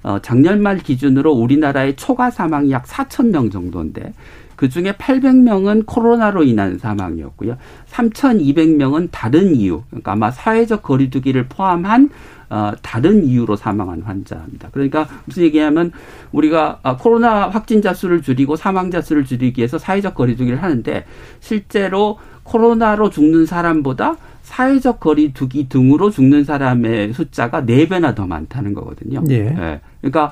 [0.06, 4.14] 어, 작년 말 기준으로 우리나라의 초과 사망이 약 4천 명 정도인데
[4.56, 7.58] 그 중에 800명은 코로나로 인한 사망이었고요.
[7.90, 12.12] 3,200명은 다른 이유, 그러니까 아마 사회적 거리두기를 포함한
[12.52, 14.70] 어, 다른 이유로 사망한 환자입니다.
[14.72, 15.92] 그러니까 무슨 얘기냐면
[16.32, 21.06] 우리가 아, 코로나 확진자 수를 줄이고 사망자 수를 줄이기 위해서 사회적 거리두기를 하는데
[21.40, 29.24] 실제로 코로나로 죽는 사람보다 사회적 거리두기 등으로 죽는 사람의 숫자가 네 배나 더 많다는 거거든요.
[29.30, 29.50] 예.
[29.50, 29.82] 네.
[30.06, 30.32] 그러니까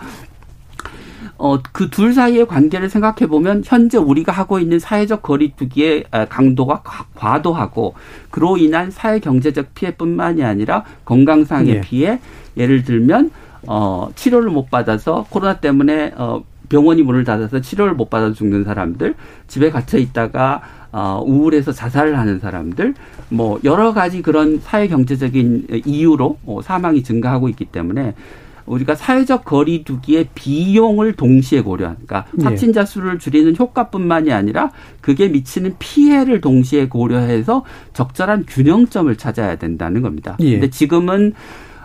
[1.38, 6.84] 어, 그 둘 사이의 관계를 생각해 보면 현재 우리가 하고 있는 사회적 거리두기의 강도가
[7.16, 7.96] 과도하고
[8.30, 11.82] 그로 인한 사회 경제적 피해뿐만이 아니라 건강상의 예.
[11.82, 12.20] 피해
[12.56, 13.32] 예를 들면
[13.68, 19.16] 어, 치료를 못 받아서 코로나 때문에 어, 병원이 문을 닫아서 치료를 못 받아 죽는 사람들,
[19.48, 22.94] 집에 갇혀 있다가 어, 우울해서 자살을 하는 사람들,
[23.30, 28.14] 뭐 여러 가지 그런 사회 경제적인 이유로 어, 사망이 증가하고 있기 때문에
[28.66, 32.44] 우리가 사회적 거리두기의 비용을 동시에 고려, 그러니까 예.
[32.44, 34.72] 확진자 수를 줄이는 효과뿐만이 아니라
[35.02, 40.38] 그게 미치는 피해를 동시에 고려해서 적절한 균형점을 찾아야 된다는 겁니다.
[40.40, 40.54] 예.
[40.54, 41.34] 근데 지금은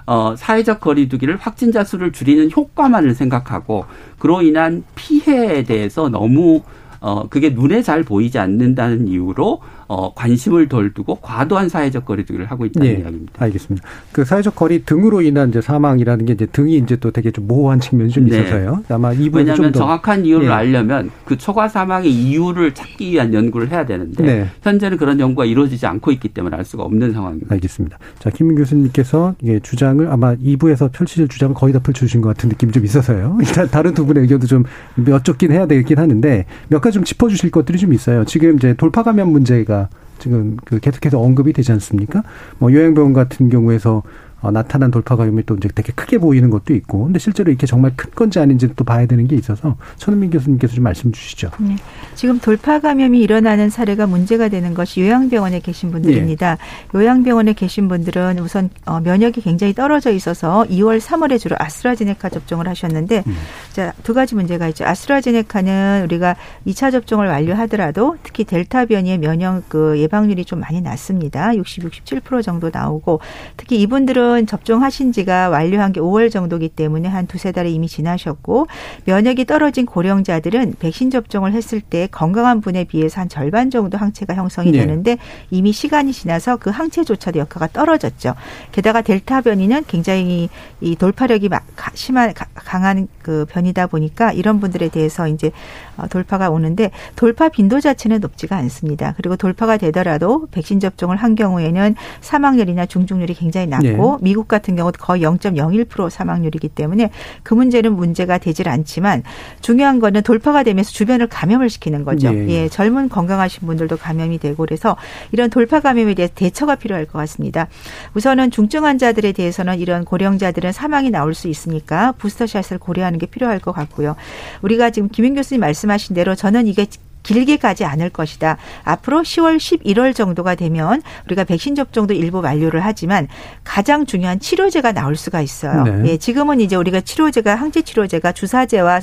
[0.07, 3.85] 어, 사회적 거리두기를 확진자 수를 줄이는 효과만을 생각하고
[4.19, 6.63] 그로 인한 피해에 대해서 너무
[7.01, 12.67] 어, 그게 눈에 잘 보이지 않는다는 이유로 어, 관심을 덜 두고 과도한 사회적 거리두기를 하고
[12.67, 13.33] 있다는 네, 이야기입니다.
[13.39, 13.89] 알겠습니다.
[14.13, 17.81] 그 사회적 거리 등으로 인한 이제 사망이라는 게 이제 등이 이제 또 되게 좀 모호한
[17.81, 18.39] 측면이 좀 네.
[18.39, 18.85] 있어서요.
[18.91, 20.53] 아마 이 부분 왜냐하면 정확한 이유를 네.
[20.53, 24.47] 알려면 그 초과 사망의 이유를 찾기 위한 연구를 해야 되는데 네.
[24.63, 27.55] 현재는 그런 연구가 이루어지지 않고 있기 때문에 알 수가 없는 상황입니다.
[27.55, 27.99] 알겠습니다.
[28.19, 32.73] 자, 김민 교수님께서 이게 주장을 아마 2부에서 펼치실 주장을 거의 다 펼쳐주신 것 같은 느낌이
[32.73, 33.39] 좀 있어서요.
[33.41, 34.65] 일단 다른 두 분의 의견도 좀
[35.07, 38.27] 여쭙긴 해야 되긴 하는데 몇 가지 좀 짚어주실 것들이 좀 있어요.
[38.27, 39.78] 지금 이제 돌파 감염 문제가
[40.19, 42.23] 지금 그 계속해서 언급이 되지 않습니까?
[42.59, 44.03] 뭐 요양병원 같은 경우에서
[44.41, 47.93] 어, 나타난 돌파 감염이 또 이제 되게 크게 보이는 것도 있고, 근데 실제로 이렇게 정말
[47.97, 51.51] 큰 건지 아닌지 또 봐야 되는 게 있어서 천은민 교수님께서 좀 말씀 주시죠.
[51.59, 51.77] 네.
[52.15, 56.53] 지금 돌파 감염이 일어나는 사례가 문제가 되는 것이 요양병원에 계신 분들입니다.
[56.53, 56.57] 예.
[56.97, 63.25] 요양병원에 계신 분들은 우선 어, 면역이 굉장히 떨어져 있어서 2월, 3월에 주로 아스트라제네카 접종을 하셨는데,
[63.27, 63.37] 음.
[63.73, 64.85] 자, 두 가지 문제가 있죠.
[64.85, 71.57] 아스트라제네카는 우리가 2차 접종을 완료하더라도 특히 델타 변이의 면역 그 예방률이 좀 많이 낮습니다.
[71.57, 73.21] 60, 67% 정도 나오고,
[73.57, 78.67] 특히 이분들은 분들은 접종하신 지가 완료한 게 5월 정도기 때문에 한 두세 달이 이미 지나셨고
[79.07, 84.71] 면역이 떨어진 고령자들은 백신 접종을 했을 때 건강한 분에 비해서 한 절반 정도 항체가 형성이
[84.71, 84.81] 네.
[84.81, 85.17] 되는데
[85.51, 88.35] 이미 시간이 지나서 그 항체조차도 역할가 떨어졌죠.
[88.73, 90.49] 게다가 델타 변이는 굉장히
[90.81, 91.49] 이 돌파력이
[91.95, 95.51] 심한 강한 그 변이다 보니까 이런 분들에 대해서 이제
[95.99, 99.13] 어, 돌파가 오는데 돌파 빈도 자체는 높지가 않습니다.
[99.19, 104.19] 그리고 돌파가 되더라도 백신 접종을 한 경우에는 사망률이나 중증률이 굉장히 낮고 네.
[104.23, 107.11] 미국 같은 경우도 거의 0.01% 사망률이기 때문에
[107.43, 109.23] 그 문제는 문제가 되질 않지만
[109.61, 112.31] 중요한 거는 돌파가 되면서 주변을 감염을 시키는 거죠.
[112.31, 112.49] 네.
[112.49, 114.97] 예, 젊은 건강하신 분들도 감염이 되고 그래서
[115.33, 117.69] 이런 돌파 감염에 대해서 대처가 필요할 것 같습니다.
[118.15, 123.73] 우선은 중증 환자들에 대해서는 이런 고령자들은 사망이 나올 수 있으니까 부스터샷을 고려하는 게 필요할 것
[123.73, 124.17] 같고요.
[124.63, 126.87] 우리가 지금 김인 교수님 말씀하신 대로 저는 이게
[127.29, 128.57] 길게 가지 않을 것이다.
[128.85, 133.29] 앞으로 10월, 11월 정도가 되면 우리가 백신 접종도 일부 완료를 하지만
[133.65, 135.83] 가장 중요한 치료제가 나올 수가 있어요.
[135.83, 136.13] 네.
[136.13, 139.01] 예, 지금은 이제 우리가 치료제가 항체 치료제가 주사제와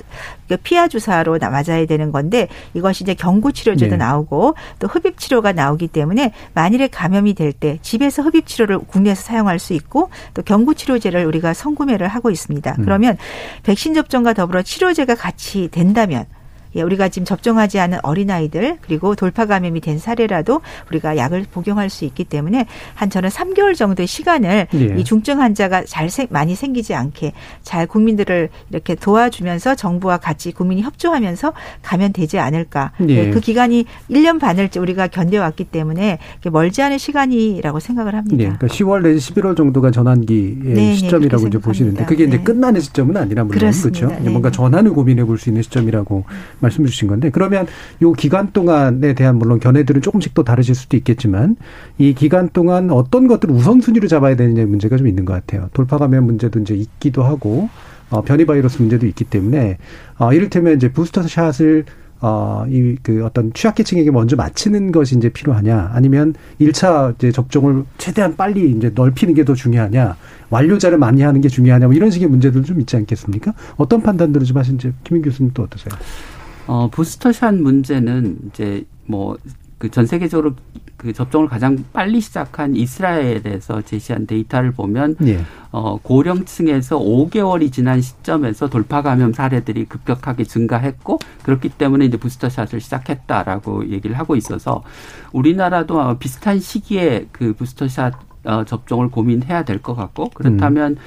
[0.48, 3.98] 그 피하 주사로 맞아야 되는 건데 이것이 이제 경구 치료제도 네.
[3.98, 9.60] 나오고 또 흡입 치료가 나오기 때문에 만일에 감염이 될 때 집에서 흡입 치료를 국내에서 사용할
[9.60, 12.76] 수 있고 또 경구 치료제를 우리가 선구매를 하고 있습니다.
[12.80, 12.84] 음.
[12.84, 13.18] 그러면
[13.64, 16.26] 백신 접종과 더불어 치료제가 같이 된다면
[16.76, 22.06] 예, 우리가 지금 접종하지 않은 어린아이들 그리고 돌파 감염이 된 사례라도 우리가 약을 복용할 수
[22.06, 24.96] 있기 때문에 한 저는 3개월 정도의 시간을 예.
[24.98, 27.34] 이 중증 환자가 잘 생, 많이 생기지 않게
[27.64, 32.92] 잘 국민들을 이렇게 도와주면서 정부와 같이 국민이 협조하면서 가면 되지 않을까.
[33.08, 33.28] 예.
[33.28, 36.20] 예그 기간이 1년 반을 우리가 견뎌왔기 때문에
[36.52, 38.36] 멀지 않은 시간이라고 생각을 합니다.
[38.40, 38.44] 예.
[38.46, 42.44] 그러니까 10월 내지 11월 정도가 전환기의 네, 네 시점이라고 이제 보시는데 그게 이제 네.
[42.44, 44.08] 끝나는 시점은 아니라 물론 그렇습니다.
[44.08, 44.24] 그렇죠.
[44.24, 44.30] 네.
[44.30, 46.24] 뭔가 전환을 고민해 볼 수 있는 시점이라고
[46.65, 47.67] 말씀해 주신 건데 그러면
[48.01, 51.56] 요 기간 동안에 대한 물론 견해들은 조금씩 또 다르실 수도 있겠지만
[51.97, 55.69] 이 기간 동안 어떤 것들을 우선순위로 잡아야 되느냐의 문제가 좀 있는 것 같아요.
[55.73, 57.69] 돌파 감염 문제도 이제 있기도 하고
[58.10, 59.78] 어, 변이 바이러스 문제도 있기 때문에
[60.17, 61.86] 어, 이를테면 이제 부스터 샷을
[62.21, 68.36] 어, 이, 그 어떤 취약계층에게 먼저 맞히는 것이 이제 필요하냐, 아니면 1차 이제 접종을 최대한
[68.36, 70.15] 빨리 이제 넓히는 게 더 중요하냐,
[70.49, 73.54] 완료자를 많이 하는 게 중요하냐, 뭐 이런 식의 문제들 좀 있지 않겠습니까?
[73.75, 75.93] 어떤 판단들을 좀 하신지 김인 교수님 또 어떠세요?
[76.67, 79.38] 어, 부스터샷 문제는 이제 뭐
[79.78, 80.54] 그 전 세계적으로
[80.97, 85.41] 그 접종을 가장 빨리 시작한 이스라엘에서 제시한 데이터를 보면 예.
[85.71, 93.89] 어, 고령층에서 5개월이 지난 시점에서 돌파 감염 사례들이 급격하게 증가했고 그렇기 때문에 이제 부스터샷을 시작했다라고
[93.89, 94.82] 얘기를 하고 있어서
[95.34, 98.13] 우리나라도 비슷한 시기에 그 부스터샷
[98.45, 100.97] 어, 접종을 고민해야 될 것 같고 그렇다면 음.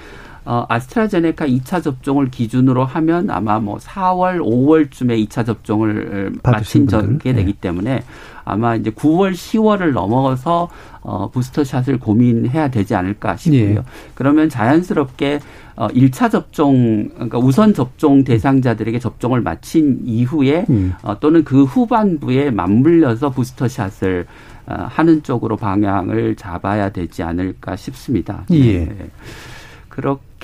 [0.49, 7.53] 어, 아스트라제네카 2차 접종을 기준으로 하면 아마 뭐 4월, 5월쯤에 2차 접종을 마친 적게 되기
[7.53, 7.59] 네.
[7.61, 8.03] 때문에
[8.47, 10.71] 아마 이제 9월, 10월을 넘어서
[11.03, 13.61] 어, 부스터샷을 고민해야 되지 않을까 싶고요.
[13.61, 13.83] 예.
[14.15, 15.41] 그러면 자연스럽게
[15.77, 20.95] 어, 1차 접종, 그러니까 우선 접종 대상자들에게 접종을 마친 이후에 음.
[21.03, 24.27] 어, 또는 그 후반부에 맞물려서 부스터샷을
[24.67, 28.45] 어, 하는 쪽으로 방향을 잡아야 되지 않을까 싶습니다.
[28.51, 28.87] 예.
[28.87, 29.11] 네.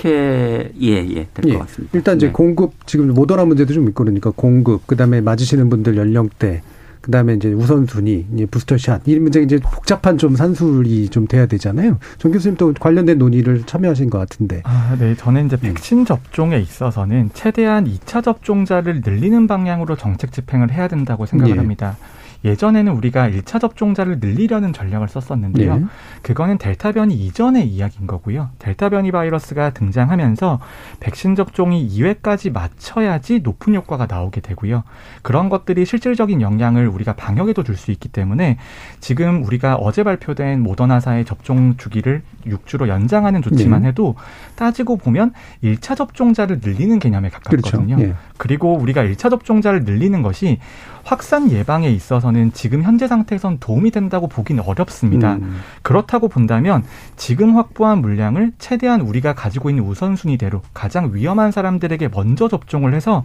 [0.05, 1.57] 그렇게 예예 될것 예.
[1.57, 1.97] 같습니다.
[1.97, 2.31] 일단 이제 네.
[2.31, 6.61] 공급 지금 모더나 문제도 좀 있고 그러니까 공급 그다음에 맞으시는 분들 연령대
[7.01, 11.99] 그다음에 이제 우선순위, 이제 부스터샷 이 문제 이제 복잡한 좀 산술이 좀 돼야 되잖아요.
[12.17, 14.61] 정 교수님 또 관련된 논의를 참여하신 것 같은데.
[14.63, 15.15] 아, 네.
[15.15, 15.69] 저는 이제 네.
[15.69, 16.05] 백신 음.
[16.05, 21.59] 접종에 있어서는 최대한 2차 접종자를 늘리는 방향으로 정책 집행을 해야 된다고 생각을 예.
[21.59, 21.95] 합니다.
[22.43, 25.77] 예전에는 우리가 1차 접종자를 늘리려는 전략을 썼었는데요.
[25.77, 25.85] 네.
[26.21, 28.49] 그거는 델타 변이 이전의 이야기인 거고요.
[28.59, 30.59] 델타 변이 바이러스가 등장하면서
[30.99, 34.83] 백신 접종이 2회까지 맞춰야지 높은 효과가 나오게 되고요.
[35.21, 38.57] 그런 것들이 실질적인 영향을 우리가 방역에도 줄 수 있기 때문에
[39.01, 43.89] 지금 우리가 어제 발표된 모더나사의 접종 주기를 6주로 연장하는 조치만 네.
[43.89, 44.15] 해도
[44.55, 47.95] 따지고 보면 1차 접종자를 늘리는 개념에 가깝거든요.
[47.95, 48.13] 그렇죠.
[48.13, 48.13] 네.
[48.37, 50.59] 그리고 우리가 1차 접종자를 늘리는 것이
[51.05, 55.35] 확산 예방에 있어서는 지금 현재 상태에선 도움이 된다고 보기는 어렵습니다.
[55.35, 55.57] 음.
[55.83, 56.83] 그렇다고 본다면
[57.15, 63.23] 지금 확보한 물량을 최대한 우리가 가지고 있는 우선순위대로 가장 위험한 사람들에게 먼저 접종을 해서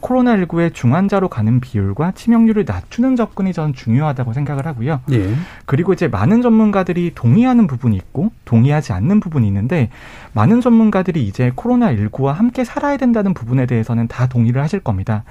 [0.00, 5.00] 코로나19의 중환자로 가는 비율과 치명률을 낮추는 접근이 저는 중요하다고 생각을 하고요.
[5.12, 5.32] 예.
[5.66, 9.90] 그리고 이제 많은 전문가들이 동의하는 부분이 있고 동의하지 않는 부분이 있는데
[10.32, 15.24] 많은 전문가들이 이제 코로나19와 함께 살아야 된다는 부분에 대해서는 다 동의 동의를 하실 겁니다.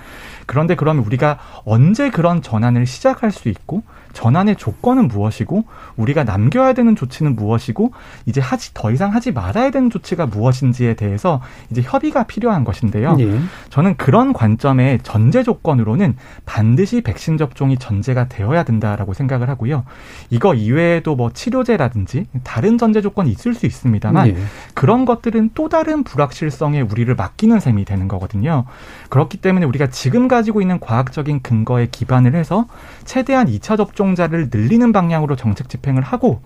[0.46, 3.84] 그런데 그러면 우리가 언제 그런 전환을 시작할 수 있고
[4.20, 5.64] 전환의 조건은 무엇이고
[5.96, 7.94] 우리가 남겨야 되는 조치는 무엇이고
[8.26, 11.40] 이제 하지 더 이상 하지 말아야 되는 조치가 무엇인지에 대해서
[11.72, 13.16] 이제 협의가 필요한 것인데요.
[13.22, 13.40] 예.
[13.70, 19.86] 저는 그런 관점의 전제 조건으로는 반드시 백신 접종이 전제가 되어야 된다라고 생각을 하고요.
[20.30, 24.36] 이거 이외에도 뭐 치료제라든지 다른 전제 조건이 있을 수 있습니다만 예.
[24.74, 28.66] 그런 것들은 또 다른 불확실성에 우리를 맡기는 셈이 되는 거거든요.
[29.10, 32.68] 그렇기 때문에 우리가 지금 가지고 있는 과학적인 근거에 기반을 해서
[33.06, 36.42] 최대한 2차 접종자를 늘리는 방향으로 정책 집행을 하고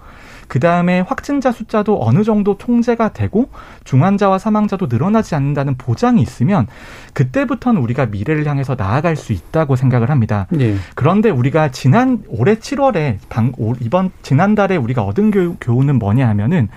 [0.47, 3.49] 그 다음에 확진자 숫자도 어느 정도 통제가 되고
[3.83, 6.67] 중환자와 사망자도 늘어나지 않는다는 보장이 있으면
[7.13, 10.47] 그때부터는 우리가 미래를 향해서 나아갈 수 있다고 생각을 합니다.
[10.49, 10.75] 네.
[10.95, 16.69] 그런데 우리가 지난 올해 7월에 방, 이번 지난달에 우리가 얻은 교, 교훈은 뭐냐 하면은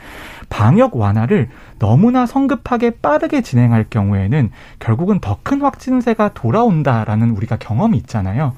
[0.48, 8.54] 방역 완화를 너무나 성급하게 빠르게 진행할 경우에는 결국은 더 큰 확진세가 돌아온다라는 우리가 경험이 있잖아요.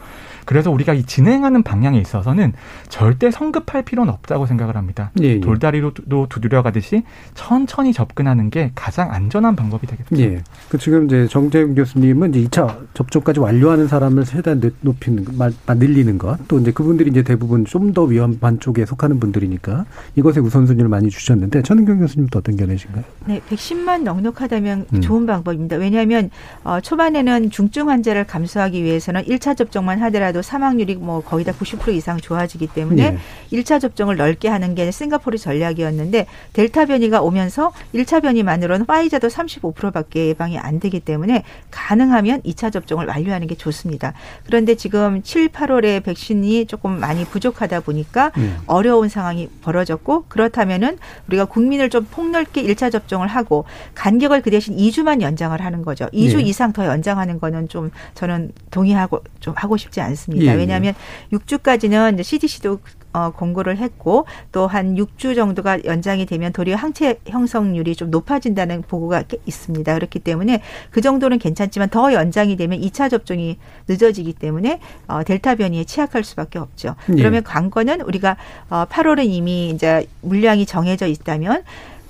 [0.48, 2.54] 그래서 우리가 이 진행하는 방향에 있어서는
[2.88, 5.10] 절대 성급할 필요는 없다고 생각을 합니다.
[5.20, 5.40] 예, 예.
[5.40, 7.02] 돌다리로도 두드려 가듯이
[7.34, 10.16] 천천히 접근하는 게 가장 안전한 방법이 되겠죠.
[10.22, 10.42] 예.
[10.70, 15.26] 그 지금 이제 정재훈 교수님은 이제 2차 접종까지 완료하는 사람을 최대한 높이는
[15.68, 20.88] 늘리는 것, 또 이제 그분들이 이제 대부분 좀 더 위험한 쪽에 속하는 분들이니까 이것에 우선순위를
[20.88, 23.02] 많이 주셨는데 천은경 교수님도 어떤 견해신가요?
[23.26, 25.00] 네, 백신만 넉넉하다면 음.
[25.00, 25.76] 좋은 방법입니다.
[25.76, 26.30] 왜냐하면
[26.64, 31.92] 어, 초반에는 중증 환자를 감소하기 위해서는 1차 접종만 하더라도 하더라도 사망률이 뭐 거의 다 90%
[31.94, 33.18] 이상 좋아지기 때문에 네.
[33.52, 40.58] 1차 접종을 넓게 하는 게 싱가포르 전략이었는데 델타 변이가 오면서 1차 변이만으로는 파이자도 35%밖에 예방이
[40.58, 44.14] 안 되기 때문에 가능하면 2차 접종을 완료하는 게 좋습니다.
[44.46, 48.52] 그런데 지금 7, 8월에 백신이 조금 많이 부족하다 보니까 네.
[48.66, 50.98] 어려운 상황이 벌어졌고 그렇다면은
[51.28, 56.06] 우리가 국민을 좀 폭넓게 1차 접종을 하고 간격을 그 대신 2주만 연장을 하는 거죠.
[56.06, 56.42] 2주 네.
[56.44, 60.27] 이상 더 연장하는 거는 좀 저는 동의하고 좀 하고 싶지 않습니다.
[60.28, 60.52] 있습니다.
[60.52, 60.58] 예, 예.
[60.58, 60.94] 왜냐하면
[61.32, 62.80] 6주까지는 이제 CDC도
[63.12, 69.24] 어, 공고를 했고 또 한 6주 정도가 연장이 되면 도리어 항체 형성률이 좀 높아진다는 보고가
[69.46, 69.94] 있습니다.
[69.94, 70.60] 그렇기 때문에
[70.90, 76.58] 그 정도는 괜찮지만 더 연장이 되면 2차 접종이 늦어지기 때문에 어, 델타 변이에 취약할 수밖에
[76.58, 76.96] 없죠.
[77.10, 77.14] 예.
[77.14, 78.36] 그러면 관건은 우리가
[78.68, 81.62] 어, 8월은 이미 이제 물량이 정해져 있다면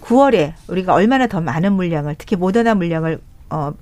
[0.03, 3.73] 9월에 우리가 얼마나 더 많은 물량을 특히 모더나 물량을 어,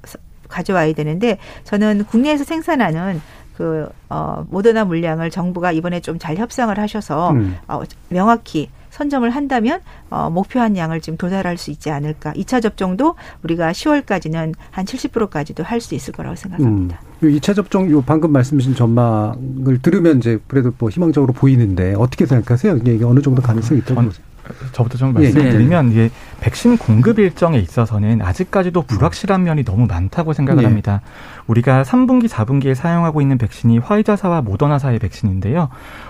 [0.49, 3.21] 가져와야 되는데 저는 국내에서 생산하는
[3.57, 7.57] 그 어, 모더나 물량을 정부가 이번에 좀 잘 협상을 하셔서 음.
[7.69, 12.33] 어, 명확히 선점을 한다면 어, 목표한 양을 지금 도달할 수 있지 않을까.
[12.33, 17.01] 2차 접종도 우리가 10월까지는 한 70%까지도 할 수 있을 거라고 생각합니다.
[17.23, 17.29] 음.
[17.29, 22.77] 2차 접종 요 방금 말씀하신 전망을 들으면 이제 그래도 뭐 희망적으로 보이는데 어떻게 생각하세요?
[22.79, 24.25] 이게 어느 정도 가능성이 있다고 보세요?
[24.73, 26.11] 저부터 좀 말씀드리면 예, 예.
[26.41, 30.67] 백신 공급 일정에 있어서는 아직까지도 불확실한 면이 너무 많다고 생각을 예.
[30.67, 31.01] 합니다.
[31.47, 35.69] 우리가 3분기, 4분기에 사용하고 있는 백신이 화이자사와 모더나사의 백신인데요.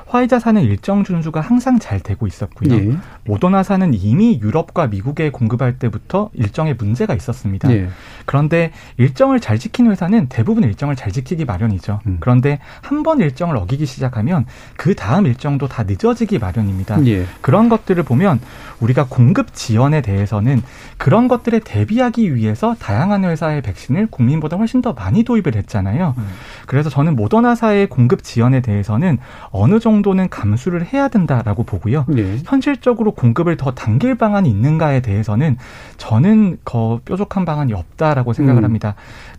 [0.09, 2.75] 화이자사는 일정 준수가 항상 잘 되고 있었고요.
[2.75, 2.97] 예.
[3.25, 7.71] 모더나사는 이미 유럽과 미국에 공급할 때부터 일정의 문제가 있었습니다.
[7.73, 7.89] 예.
[8.25, 12.01] 그런데 일정을 잘 지킨 회사는 대부분 일정을 잘 지키기 마련이죠.
[12.07, 12.19] 음.
[12.21, 17.05] 그런데 한 번 일정을 어기기 시작하면 그 다음 일정도 다 늦어지기 마련입니다.
[17.07, 17.25] 예.
[17.41, 18.41] 그런 것들을 보면
[18.81, 20.63] 우리가 공급 지원에 대해서는
[20.97, 26.15] 그런 것들에 대비하기 위해서 다양한 회사의 백신을 국민보다 훨씬 더 많이 도입을 했잖아요.
[26.17, 26.29] 음.
[26.67, 29.19] 그래서 저는 모더나사의 공급 지원에 대해서는
[29.51, 32.05] 어느 정도 정도는 감수를 해야 된다라고 보고요.
[32.09, 32.39] 네.
[32.45, 35.57] 현실적으로 공급을 더 당길 방안이 있는가에 대해서는
[35.97, 38.65] 저는 거 뾰족한 방안이 없다라고 생각을 음.
[38.65, 38.95] 합니다.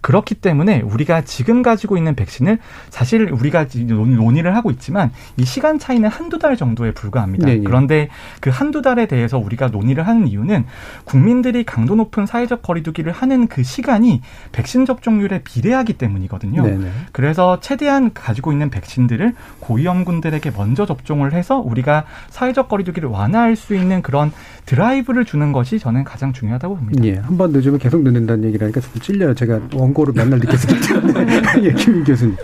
[0.07, 6.07] 그렇기 때문에 우리가 지금 가지고 있는 백신을 사실 우리가 논의를 하고 있지만 이 시간 차이는
[6.07, 7.45] 한두 달 정도에 불과합니다.
[7.45, 7.63] 네네.
[7.65, 8.07] 그런데
[8.39, 10.63] 그 한두 달에 대해서 우리가 논의를 하는 이유는
[11.03, 14.21] 국민들이 강도 높은 사회적 거리두기를 하는 그 시간이
[14.53, 16.63] 백신 접종률에 비례하기 때문이거든요.
[16.63, 16.89] 네네.
[17.11, 24.01] 그래서 최대한 가지고 있는 백신들을 고위험군들에게 먼저 접종을 해서 우리가 사회적 거리두기를 완화할 수 있는
[24.01, 24.31] 그런
[24.67, 27.03] 드라이브를 주는 것이 저는 가장 중요하다고 봅니다.
[27.03, 29.33] 예, 한 번 늦으면 계속 늦는다는 얘기라니까 좀 찔려요.
[29.33, 31.63] 제가 원고 를 맨날 느꼈습니다.
[31.63, 32.35] 예, 김 교수님.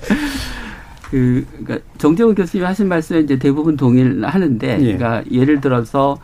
[1.09, 4.97] 그, 그러니까 정재훈 교수님 하신 말씀에 이제 대부분 동의를 하는데, 예.
[4.97, 6.17] 그러니까 예를 들어서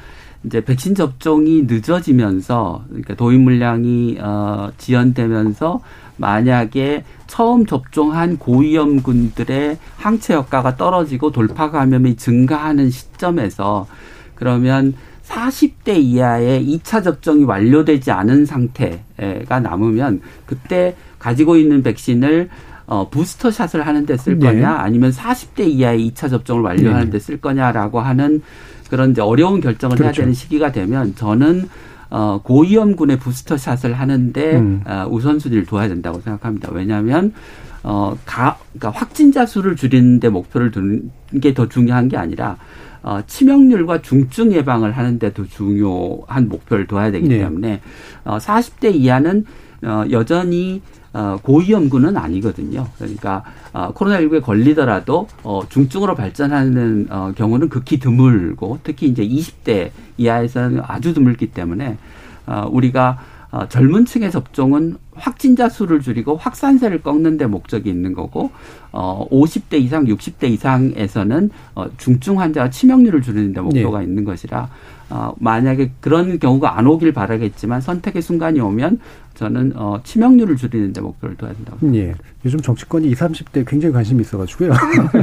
[0.44, 5.82] 이제 백신 접종이 늦어지면서, 그러니까 도입 물량이 어, 지연되면서
[6.18, 13.88] 만약에 처음 접종한 고위험군들의 항체 효과가 떨어지고 돌파 감염이 증가하는 시점에서
[14.36, 14.94] 그러면
[15.26, 22.50] 40대 이하의 2차 접종이 완료되지 않은 상태가 남으면 그때 가지고 있는 백신을
[22.88, 24.48] 어, 부스터 샷을 하는데 쓸 네.
[24.48, 28.42] 거냐 아니면 40대 이하의 2차 접종을 완료하는 데쓸 거냐라고 하는
[28.90, 30.06] 그런 이제 어려운 결정을 그렇죠.
[30.08, 31.70] 해야 되는 시기가 되면 저는
[32.10, 34.82] 어, 고위험군의 부스터 샷을 하는데 음.
[34.88, 36.70] 어, 우선순위를 둬야 된다고 생각합니다.
[36.72, 37.34] 왜냐하면
[37.84, 42.58] 어, 가, 그러니까 확진자 수를 줄이는데 목표를 두는 게 더 중요한 게 아니라
[43.04, 47.38] 어, 치명률과 중증 예방을 하는데 더 중요한 목표를 둬야 되기 네.
[47.40, 47.82] 때문에
[48.26, 49.46] 어, 40대 이하는
[49.84, 50.99] 어, 여전히 어,
[51.42, 52.88] 고위험군은 아니거든요.
[52.98, 53.44] 그러니까
[53.74, 61.14] 어, 코로나19에 걸리더라도 어, 중증으로 발전하는 어, 경우는 극히 드물고 특히 이제 20대 이하에서는 아주
[61.14, 61.98] 드물기 때문에
[62.46, 63.20] 어, 우리가
[63.52, 68.52] 어, 젊은 층의 접종은 확진자 수를 줄이고 확산세를 꺾는 데 목적이 있는 거고
[68.92, 74.06] 어 50대 이상, 60대 이상에서는 어 중증 환자와 치명률을 줄이는 데 목표가 네.
[74.06, 74.70] 있는 것이라
[75.10, 79.00] 어 만약에 그런 경우가 안 오길 바라겠지만 선택의 순간이 오면
[79.34, 82.14] 저는 어 치명률을 줄이는 데 목표를 둬야 된다고 예.
[82.46, 84.74] 요즘 정치권이 20, 30대 굉장히 관심이 있어 가지고요.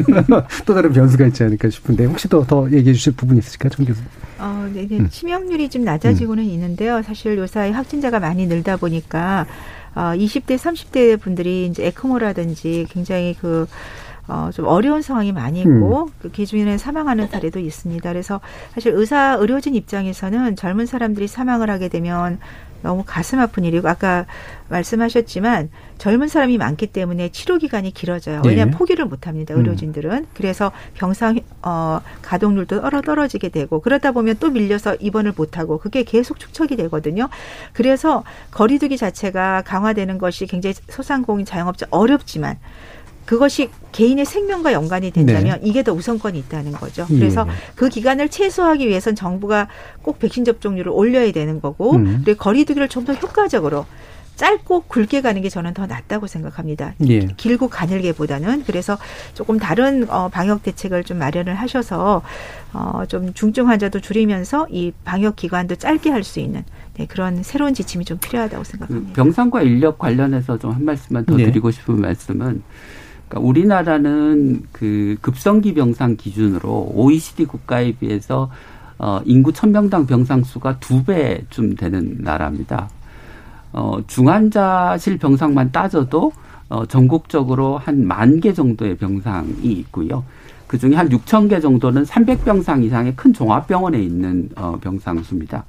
[0.66, 4.09] 또 다른 변수가 있지 않을까 싶은데 혹시 더 더 얘기해 주실 부분 있으실까요, 정 교수님?
[4.39, 4.99] 어, 네, 네.
[4.99, 5.09] 음.
[5.09, 6.49] 치명률이 좀 낮아지고는 음.
[6.51, 7.03] 있는데요.
[7.03, 9.47] 사실 요사이 확진자가 많이 늘다 보니까
[9.95, 13.66] 어, 20대, 30대 분들이 이제 에크모라든지 굉장히 그
[14.29, 16.12] 어, 좀 어려운 상황이 많이 있고, 음.
[16.20, 18.11] 그 기준에 사망하는 사례도 있습니다.
[18.11, 18.41] 그래서
[18.74, 22.39] 사실 의사, 의료진 입장에서는 젊은 사람들이 사망을 하게 되면
[22.83, 24.27] 너무 가슴 아픈 일이고 아까
[24.68, 28.43] 말씀하셨지만 젊은 사람이 많기 때문에 치료 기간이 길어져요.
[28.43, 28.51] 네.
[28.51, 29.55] 왜냐하면 포기를 못 합니다.
[29.55, 29.59] 음.
[29.59, 30.11] 의료진들은.
[30.12, 30.27] 음.
[30.35, 36.05] 그래서 병상 어 가동률도 떨어 떨어지게 되고 그러다 보면 또 밀려서 입원을 못 하고 그게
[36.05, 37.29] 계속 축적이 되거든요.
[37.72, 38.22] 그래서
[38.53, 42.59] 거리두기 자체가 강화되는 것이 굉장히 소상공인 자영업자 어렵지만
[43.27, 45.68] 그것이 개인의 생명과 연관이 된다면 네.
[45.68, 47.07] 이게 더 우선권이 있다는 거죠.
[47.09, 47.53] 그래서 예.
[47.74, 49.68] 그 기간을 최소화하기 위해선 정부가
[50.03, 52.22] 꼭 백신 접종률을 올려야 되는 거고 음.
[52.24, 53.85] 그리고 거리두기를 좀 더 효과적으로
[54.37, 56.93] 짧고 굵게 가는 게 저는 더 낫다고 생각합니다.
[57.09, 57.20] 예.
[57.39, 58.99] 길고 가늘게보다는 그래서
[59.33, 62.20] 조금 다른 어, 방역 대책을 좀 마련을 하셔서
[62.74, 66.64] 어, 좀 중증 환자도 줄이면서 이 방역 기간도 짧게 할 수 있는
[66.99, 69.12] 네, 그런 새로운 지침이 좀 필요하다고 생각합니다.
[69.14, 71.45] 병상과 인력 관련해서 좀 한 말씀만 더 네.
[71.47, 72.62] 드리고 싶은 말씀은
[73.29, 78.51] 그러니까 우리나라는 그 급성기 병상 기준으로 OECD 국가에 비해서
[78.99, 82.89] 어, 인구 천명당 병상 수가 두 배쯤 되는 나라입니다.
[83.72, 86.33] 어, 중환자실 병상만 따져도
[86.68, 90.24] 어, 전국적으로 한 만 개 정도의 병상이 있고요.
[90.66, 95.64] 그 중에 한 6천 개 정도는 300병상 이상의 큰 종합병원에 있는 어, 병상 수입니다.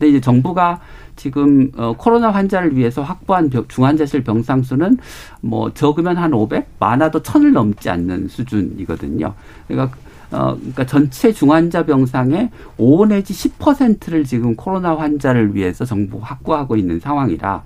[0.00, 0.80] 근데 이제 정부가
[1.14, 4.96] 지금 어, 코로나 환자를 위해서 확보한 중환자실 병상 수는
[5.42, 9.34] 뭐 적으면 한 500, 많아도 천을 넘지 않는 수준이거든요.
[9.68, 9.96] 그러니까
[10.32, 12.48] 어, 그러니까 전체 중환자 병상의
[12.78, 17.62] 5 내지 10%를 지금 코로나 환자를 위해서 정부가 확보하고 있는 상황이라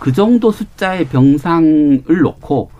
[0.00, 2.70] 그 정도 숫자의 병상을 놓고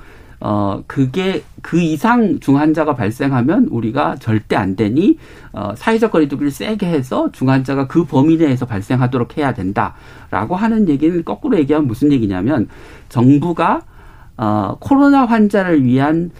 [0.40, 5.18] 어, 그게 그 이상 중환자가 발생하면 우리가 절대 안 되니,
[5.52, 11.58] 어, 사회적 거리두기를 세게 해서 중환자가 그 범위 내에서 발생하도록 해야 된다라고 하는 얘기는 거꾸로
[11.58, 12.68] 얘기하면 무슨 얘기냐면
[13.08, 13.82] 정부가
[14.36, 16.30] 어, 코로나 환자를 위한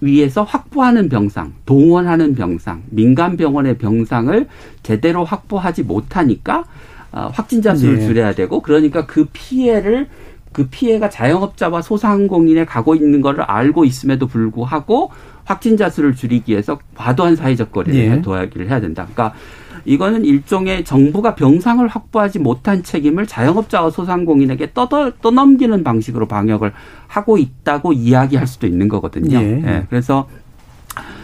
[0.00, 4.46] 위해서 확보하는 병상, 동원하는 병상, 민간 병원의 병상을
[4.82, 6.64] 제대로 확보하지 못하니까
[7.12, 8.06] 어, 확진자 수를 네.
[8.06, 10.08] 줄여야 되고 그러니까 그 피해를
[10.52, 15.10] 그 피해가 자영업자와 소상공인에 가고 있는 것을 알고 있음에도 불구하고
[15.44, 18.22] 확진자 수를 줄이기 위해서 과도한 사회적 거리를 예.
[18.22, 19.06] 도하기를 해야 된다.
[19.12, 19.36] 그러니까
[19.84, 26.72] 이거는 일종의 정부가 병상을 확보하지 못한 책임을 자영업자와 소상공인에게 떠더, 떠넘기는 방식으로 방역을
[27.06, 29.38] 하고 있다고 이야기할 수도 있는 거거든요.
[29.38, 29.62] 예.
[29.64, 29.86] 예.
[29.88, 30.28] 그래서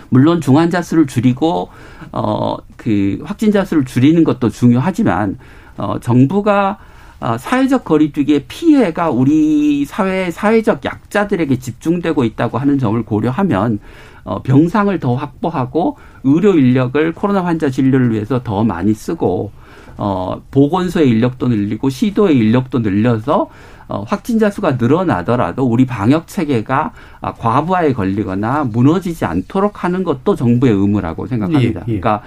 [0.09, 1.69] 물론 중환자 수를 줄이고
[2.13, 2.57] 어
[2.87, 5.39] 그 확진자 수를 줄이는 것도 중요하지만
[5.77, 6.79] 어 정부가
[7.21, 13.79] 어, 사회적 거리두기의 피해가 우리 사회 사회적 약자들에게 집중되고 있다고 하는 점을 고려하면
[14.25, 19.53] 어, 병상을 더 확보하고 의료 인력을 코로나 환자 진료를 위해서 더 많이 쓰고
[19.97, 23.49] 어, 보건소의 인력도 늘리고 시도의 인력도 늘려서
[23.89, 30.73] 어, 확진자 수가 늘어나더라도 우리 방역 체계가 아, 과부하에 걸리거나 무너지지 않도록 하는 것도 정부의
[30.73, 31.81] 의무라고 생각합니다.
[31.89, 32.01] 예, 예.
[32.01, 32.23] 그러니까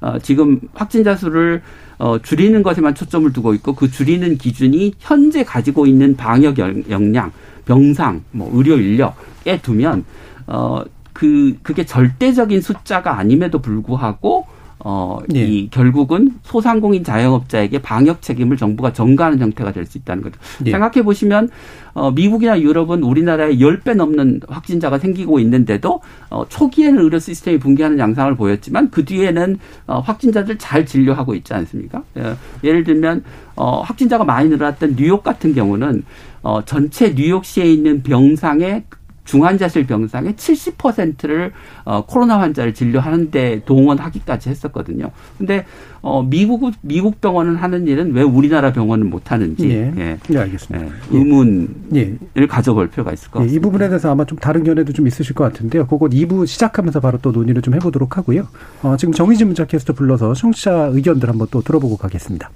[0.00, 1.62] 어, 지금 확진자 수를
[1.98, 7.32] 어, 줄이는 것에만 초점을 두고 있고 그 줄이는 기준이 현재 가지고 있는 방역 역량,
[7.64, 10.04] 병상, 뭐 의료 인력에 두면
[10.46, 10.82] 어,
[11.12, 14.46] 그 그게 절대적인 숫자가 아님에도 불구하고
[14.80, 15.40] 어, 네.
[15.40, 20.38] 이 결국은 소상공인 자영업자에게 방역 책임을 정부가 전가하는 형태가 될 수 있다는 거죠.
[20.62, 20.70] 네.
[20.70, 21.50] 생각해 보시면
[21.92, 26.00] 어, 미국이나 유럽은 우리나라에 10배 넘는 확진자가 생기고 있는데도
[26.30, 32.02] 어, 초기에는 의료 시스템이 붕괴하는 양상을 보였지만 그 뒤에는 어, 확진자들 잘 진료하고 있지 않습니까?
[32.16, 33.22] 예, 예를 들면
[33.56, 36.02] 어, 확진자가 많이 늘어났던 뉴욕 같은 경우는
[36.42, 38.84] 어, 전체 뉴욕시에 있는 병상의
[39.24, 41.52] 중환자실 병상의 70%를
[41.84, 45.10] 어, 코로나 환자를 진료하는데 동원하기까지 했었거든요.
[45.38, 45.64] 근데
[46.02, 49.92] 어, 미국 미국 병원은 하는 일은 왜 우리나라 병원은 못 하는지 예.
[49.96, 50.18] 예.
[50.28, 50.86] 네, 알겠습니다.
[50.86, 52.46] 예, 의문을 예.
[52.46, 53.52] 가져볼 필요가 있을 것 같습니다.
[53.52, 55.86] 예, 이 부분에 대해서 아마 좀 다른 견해도 좀 있으실 것 같은데요.
[55.86, 58.46] 그거 2부 시작하면서 바로 또 논의를 좀 해보도록 하고요.
[58.82, 62.50] 어, 지금 정의진 문자 캐스터 불러서 청취자 의견들 한번 또 들어보고 가겠습니다.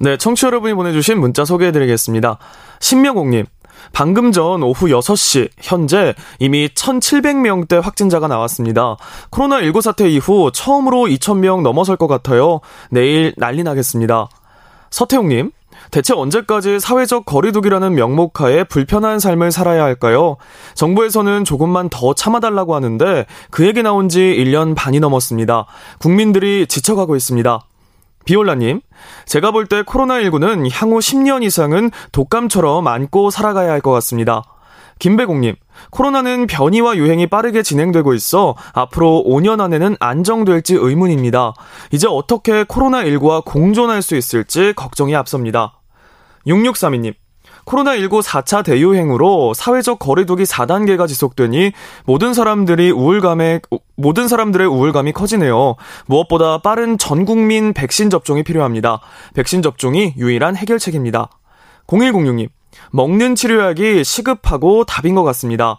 [0.00, 2.38] 네, 청취 여러분이 보내주신 문자 소개해드리겠습니다.
[2.78, 3.46] 신명옥님,
[3.92, 8.96] 방금 전 오후 6시 현재 이미 1,700명대 확진자가 나왔습니다.
[9.30, 12.60] 코로나19 사태 이후 처음으로 2,000명 넘어설 것 같아요.
[12.90, 14.28] 내일 난리 나겠습니다.
[14.90, 15.50] 서태웅님,
[15.90, 20.36] 대체 언제까지 사회적 거리두기라는 명목하에 불편한 삶을 살아야 할까요?
[20.74, 25.66] 정부에서는 조금만 더 참아달라고 하는데 그 얘기 나온 지 1년 반이 넘었습니다.
[25.98, 27.67] 국민들이 지쳐가고 있습니다.
[28.24, 28.80] 비올라님,
[29.26, 34.42] 제가 볼 때 코로나19는 향후 10년 이상은 독감처럼 안고 살아가야 할 것 같습니다.
[34.98, 35.54] 김배공님,
[35.90, 41.54] 코로나는 변이와 유행이 빠르게 진행되고 있어 앞으로 5년 안에는 안정될지 의문입니다.
[41.92, 45.80] 이제 어떻게 코로나19와 공존할 수 있을지 걱정이 앞섭니다.
[46.46, 47.14] 6632님,
[47.68, 51.72] 코로나19 4차 대유행으로 사회적 거리두기 4단계가 지속되니
[52.06, 53.60] 모든 사람들이 우울감에
[53.96, 55.76] 모든 사람들의 우울감이 커지네요.
[56.06, 59.00] 무엇보다 빠른 전 국민 백신 접종이 필요합니다.
[59.34, 61.28] 백신 접종이 유일한 해결책입니다.
[61.86, 62.48] 0106님,
[62.90, 65.78] 먹는 치료약이 시급하고 답인 것 같습니다.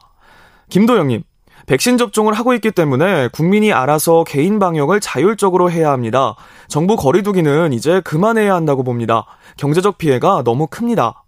[0.69, 1.23] 김도영님,
[1.65, 6.35] 백신 접종을 하고 있기 때문에 국민이 알아서 개인 방역을 자율적으로 해야 합니다.
[6.67, 9.25] 정부 거리두기는 이제 그만해야 한다고 봅니다.
[9.57, 11.23] 경제적 피해가 너무 큽니다.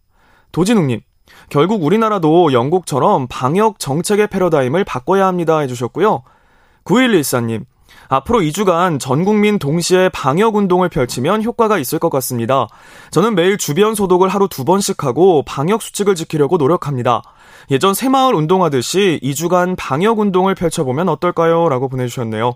[0.52, 1.02] 도진웅님,
[1.50, 6.24] 결국 우리나라도 영국처럼 방역 정책의 패러다임을 바꿔야 합니다 해주셨고요.
[6.84, 7.66] 9114님,
[8.08, 12.68] 앞으로 2주간 전 국민 동시에 방역 운동을 펼치면 효과가 있을 것 같습니다.
[13.12, 17.22] 저는 매일 주변 소독을 하루 두 번씩 하고 방역 수칙을 지키려고 노력합니다.
[17.70, 21.70] 예전 새마을 운동하듯이 2주간 방역 운동을 펼쳐보면 어떨까요?
[21.70, 22.56] 라고 보내주셨네요.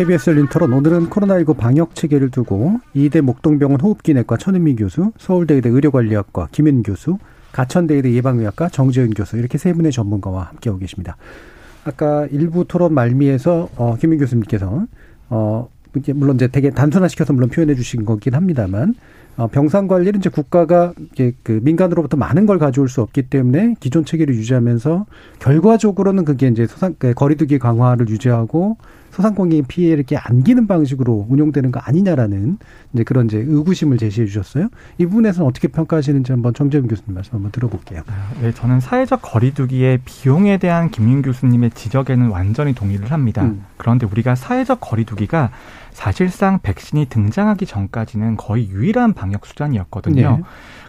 [0.00, 6.48] KBS 열린 토론 오늘은 코로나19 방역 체계를 두고 이대 목동병원 호흡기내과 천은미 교수, 서울대의대 의료관리학과
[6.52, 7.18] 김윤 교수,
[7.52, 11.18] 가천대의대 예방의학과 정재은 교수 이렇게 세 분의 전문가와 함께하고 계십니다.
[11.84, 14.86] 아까 일부 토론 말미에서 어, 김윤 교수님께서
[15.28, 15.68] 어
[16.14, 18.94] 물론 이제 되게 단순화시켜서 물론 표현해 주신 거긴 합니다만
[19.36, 24.06] 어, 병상 관리는 이제 국가가 이제 그 민간으로부터 많은 걸 가져올 수 없기 때문에 기존
[24.06, 25.04] 체계를 유지하면서
[25.40, 28.78] 결과적으로는 그게 이제 소상 그 거리두기 강화를 유지하고
[29.10, 32.58] 소상공인 피해를 이렇게 안기는 방식으로 운용되는 거 아니냐라는
[32.92, 34.68] 이제 그런 이제 의구심을 제시해 주셨어요.
[34.98, 38.02] 이 부분에서는 어떻게 평가하시는지 한번 정재훈 교수님 말씀 한번 들어볼게요.
[38.40, 43.42] 네, 저는 사회적 거리두기의 비용에 대한 김윤 교수님의 지적에는 완전히 동의를 합니다.
[43.42, 43.64] 음.
[43.76, 45.50] 그런데 우리가 사회적 거리두기가
[45.92, 50.36] 사실상 백신이 등장하기 전까지는 거의 유일한 방역 수단이었거든요.
[50.36, 50.42] 네.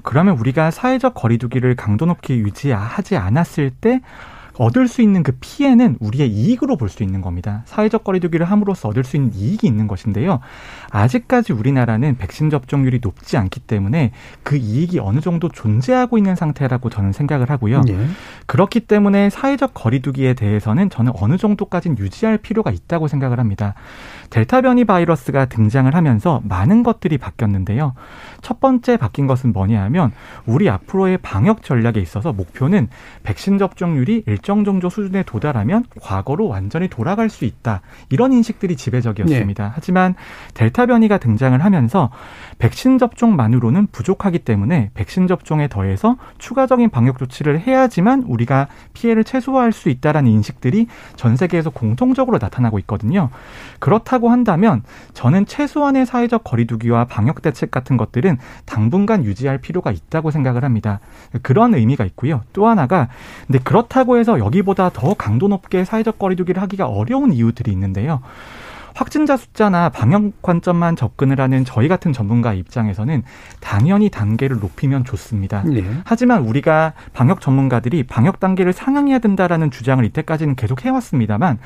[0.04, 4.02] 그러면 우리가 사회적 거리두기를 강도 높게 유지하지 않았을 때
[4.58, 7.64] 얻을 수 있는 그 피해는 우리의 이익으로 볼 수 있는 겁니다.
[7.66, 10.42] 사회적 거리두기를 함으로써 얻을 수 있는 이익이 있는 것인데요.
[10.90, 14.12] 아직까지 우리나라는 백신 접종률이 높지 않기 때문에
[14.44, 17.82] 그 이익이 어느 정도 존재하고 있는 상태라고 저는 생각을 하고요.
[17.82, 18.08] 네.
[18.46, 23.74] 그렇기 때문에 사회적 거리두기에 대해서는 저는 어느 정도까지는 유지할 필요가 있다고 생각을 합니다.
[24.30, 27.94] 델타 변이 바이러스가 등장을 하면서 많은 것들이 바뀌었는데요.
[28.42, 30.12] 첫 번째 바뀐 것은 뭐냐 하면
[30.46, 32.90] 우리 앞으로의 방역 전략에 있어서 목표는
[33.24, 37.82] 백신 접종률이 일정 정도 수준에 도달하면 과거로 완전히 돌아갈 수 있다.
[38.10, 39.64] 이런 인식들이 지배적이었습니다.
[39.64, 39.72] 네.
[39.74, 40.16] 하지만
[40.54, 42.10] 델타 변이가 등장을 하면서
[42.60, 49.90] 백신 접종만으로는 부족하기 때문에 백신 접종에 더해서 추가적인 방역 조치를 해야지만 우리가 피해를 최소화할 수
[49.90, 53.30] 있다라는 인식들이 전 세계에서 공통적으로 나타나고 있거든요.
[53.80, 54.84] 그렇다고 한다면
[55.14, 61.00] 저는 최소한의 사회적 거리두기와 방역 대책 같은 것들은 당분간 유지할 필요가 있다고 생각을 합니다.
[61.42, 62.42] 그런 의미가 있고요.
[62.54, 63.10] 또 하나가
[63.48, 68.22] 근데 그렇다고 해서 그래서 여기보다 더 강도 높게 사회적 거리두기를 하기가 어려운 이유들이 있는데요.
[68.94, 73.24] 확진자 숫자나 방역 관점만 접근을 하는 저희 같은 전문가 입장에서는
[73.60, 75.64] 당연히 단계를 높이면 좋습니다.
[75.64, 75.84] 네.
[76.06, 81.60] 하지만 우리가 방역 전문가들이 방역 단계를 상향해야 된다라는 주장을 이때까지는 계속 해왔습니다만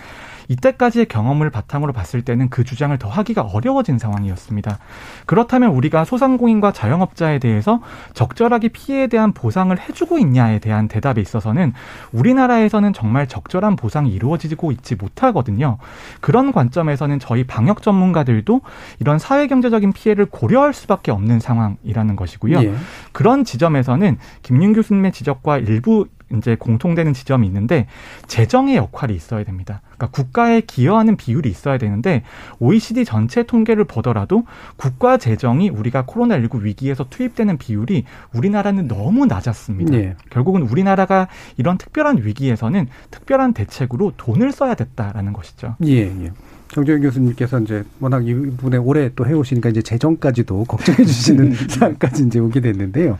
[0.47, 4.79] 이때까지의 경험을 바탕으로 봤을 때는 그 주장을 더 하기가 어려워진 상황이었습니다.
[5.25, 7.81] 그렇다면 우리가 소상공인과 자영업자에 대해서
[8.13, 11.73] 적절하게 피해에 대한 보상을 해주고 있냐에 대한 대답에 있어서는
[12.11, 15.77] 우리나라에서는 정말 적절한 보상이 이루어지고 있지 못하거든요.
[16.21, 18.61] 그런 관점에서는 저희 방역 전문가들도
[18.99, 22.63] 이런 사회경제적인 피해를 고려할 수밖에 없는 상황이라는 것이고요.
[22.63, 22.73] 예.
[23.11, 27.87] 그런 지점에서는 김윤 교수님의 지적과 일부 이제 공통되는 지점이 있는데
[28.27, 29.81] 재정의 역할이 있어야 됩니다.
[29.83, 32.23] 그러니까 국가에 기여하는 비율이 있어야 되는데
[32.59, 34.43] OECD 전체 통계를 보더라도
[34.75, 39.91] 국가 재정이 우리가 코로나19 위기에서 투입되는 비율이 우리나라는 너무 낮았습니다.
[39.91, 40.15] 네.
[40.29, 45.75] 결국은 우리나라가 이런 특별한 위기에서는 특별한 대책으로 돈을 써야 됐다라는 것이죠.
[45.85, 46.31] 예, 예.
[46.75, 52.59] 정재현 교수님께서 이제 워낙 이분에 오래 또 해오시니까 이제 재정까지도 걱정해 주시는 사안까지 이제 오게
[52.59, 53.17] 됐는데요.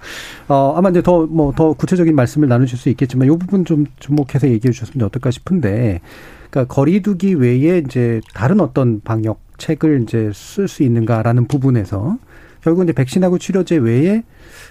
[0.49, 4.49] 어, 아마 이제 더, 뭐, 더 구체적인 말씀을 나누실 수 있겠지만 이 부분 좀 주목해서
[4.49, 6.01] 얘기해 주셨으면 어떨까 싶은데
[6.49, 12.17] 그러니까 거리두기 외에 이제 다른 어떤 방역책을 이제 쓸 수 있는가라는 부분에서
[12.61, 14.23] 결국 이제 백신하고 치료제 외에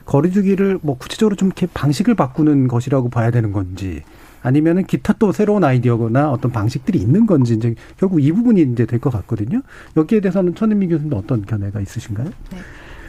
[0.05, 4.03] 거리두기를 뭐 구체적으로 좀 이렇게 방식을 바꾸는 것이라고 봐야 되는 건지
[4.45, 9.01] 아니면은 기타 또 새로운 아이디어거나 어떤 방식들이 있는 건지 이제 결국 이 부분이 이제 될
[9.01, 9.62] 것 같거든요.
[9.97, 12.28] 여기에 대해서는 천은미 교수님 어떤 견해가 있으신가요?
[12.53, 12.59] 네.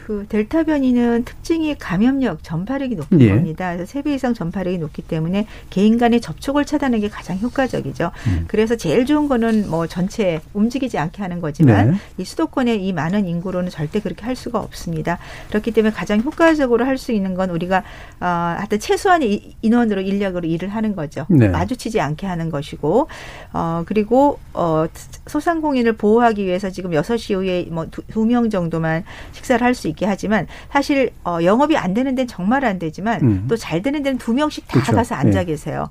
[0.06, 3.30] 그 델타 변이는 특징이 감염력, 전파력이 높은 예.
[3.30, 3.74] 겁니다.
[3.74, 8.12] 그래서 세 배 이상 전파력이 높기 때문에 개인 간의 접촉을 차단하는 게 가장 효과적이죠.
[8.28, 8.44] 음.
[8.46, 11.96] 그래서 제일 좋은 거는 뭐 전체 움직이지 않게 하는 거지만 네.
[12.18, 15.18] 이 수도권의 이 많은 인구로는 절대 그렇게 할 수가 없습니다.
[15.48, 17.78] 그렇기 때문에 가장 효과적으로 할 수 있는 건 우리가
[18.20, 21.26] 어, 하여튼 최소한의 인원으로 인력으로 일을 하는 거죠.
[21.28, 21.48] 네.
[21.48, 23.08] 마주치지 않게 하는 것이고
[23.52, 24.86] 어 그리고 어
[25.26, 29.02] 소상공인을 보호하기 위해서 지금 여섯 시 이후에 뭐 두 명 정도만
[29.32, 33.46] 식사를 할 수 있게 하지만 사실 어, 영업이 안 되는 데는 정말 안 되지만 음.
[33.48, 34.92] 또잘 되는 데는 두 명씩 다 그렇죠.
[34.92, 35.44] 가서 앉아 네.
[35.46, 35.88] 계세요.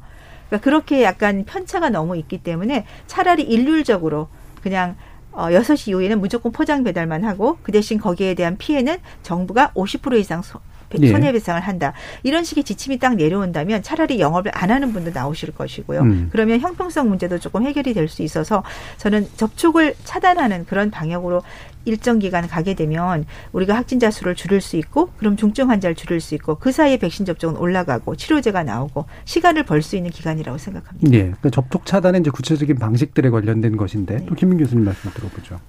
[0.48, 4.28] 그러니까 그렇게 약간 편차가 너무 있기 때문에 차라리 일률적으로
[4.62, 4.96] 그냥
[5.32, 10.42] 어, 6시 이후에는 무조건 포장 배달만 하고 그 대신 거기에 대한 피해는 정부가 50% 이상
[10.42, 10.60] 소,
[10.98, 11.10] 네.
[11.12, 11.92] 손해배상을 한다.
[12.24, 16.02] 이런 식의 지침이 딱 내려온다면 차라리 영업을 안 하는 분도 나오실 것이고요.
[16.02, 16.30] 음.
[16.32, 18.64] 그러면 형평성 문제도 조금 해결이 될 수 있어서
[18.98, 21.42] 저는 접촉을 차단하는 그런 방향으로
[21.86, 26.36] 일정 기간 가게 되면 우리가 확진자 수를 줄일 수 있고 그럼 중증 환자를 줄일 수
[26.36, 31.10] 있고 그 사이에 백신 접종은 올라가고 치료제가 나오고 시간을 벌 수 있는 기간이라고 생각합니다.
[31.10, 31.18] 네.
[31.26, 34.26] 그러니까 접촉 차단은 이제 구체적인 방식들에 관련된 것인데 네.
[34.26, 35.60] 또 김민 교수님 말씀 들어보죠.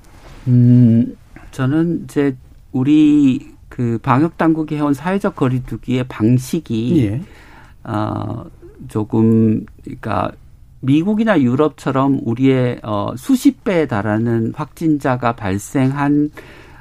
[0.49, 1.17] 음,
[1.51, 2.35] 저는 이제
[2.73, 7.21] 우리 그 방역 당국이 해온 사회적 거리두기의 방식이 예.
[7.85, 8.45] 어
[8.89, 10.33] 조금 그러니까
[10.87, 16.31] 미국이나 유럽처럼 우리의 어 수십 배에 달하는 확진자가 발생한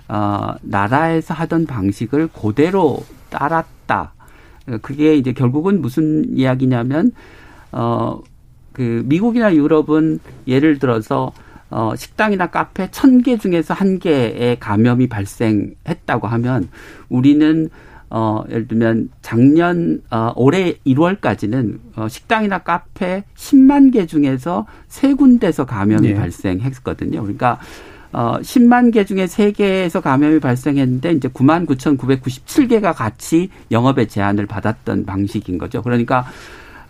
[0.08, 4.14] 어 나라에서 하던 방식을 그대로 따랐다.
[4.82, 7.12] 그게 이제 결국은 무슨 이야기냐면
[7.72, 8.22] 어
[8.76, 11.32] 그 미국이나 유럽은 예를 들어서
[11.70, 16.68] 어, 식당이나 카페 천 개 중에서 한 개의 감염이 발생했다고 하면
[17.10, 17.70] 우리는
[18.18, 25.66] 어, 예를 들면 작년 어, 올해 1월까지는 어, 식당이나 카페 10만 개 중에서 세 군데서
[25.66, 26.16] 감염이 네.
[26.16, 27.22] 발생했거든요.
[27.22, 27.60] 그러니까
[28.14, 35.58] 어, 10만 개 중에 3개에서 감염이 발생했는데 이제 9만 9,997개가 같이 영업에 제한을 받았던 방식인
[35.58, 35.82] 거죠.
[35.82, 36.26] 그러니까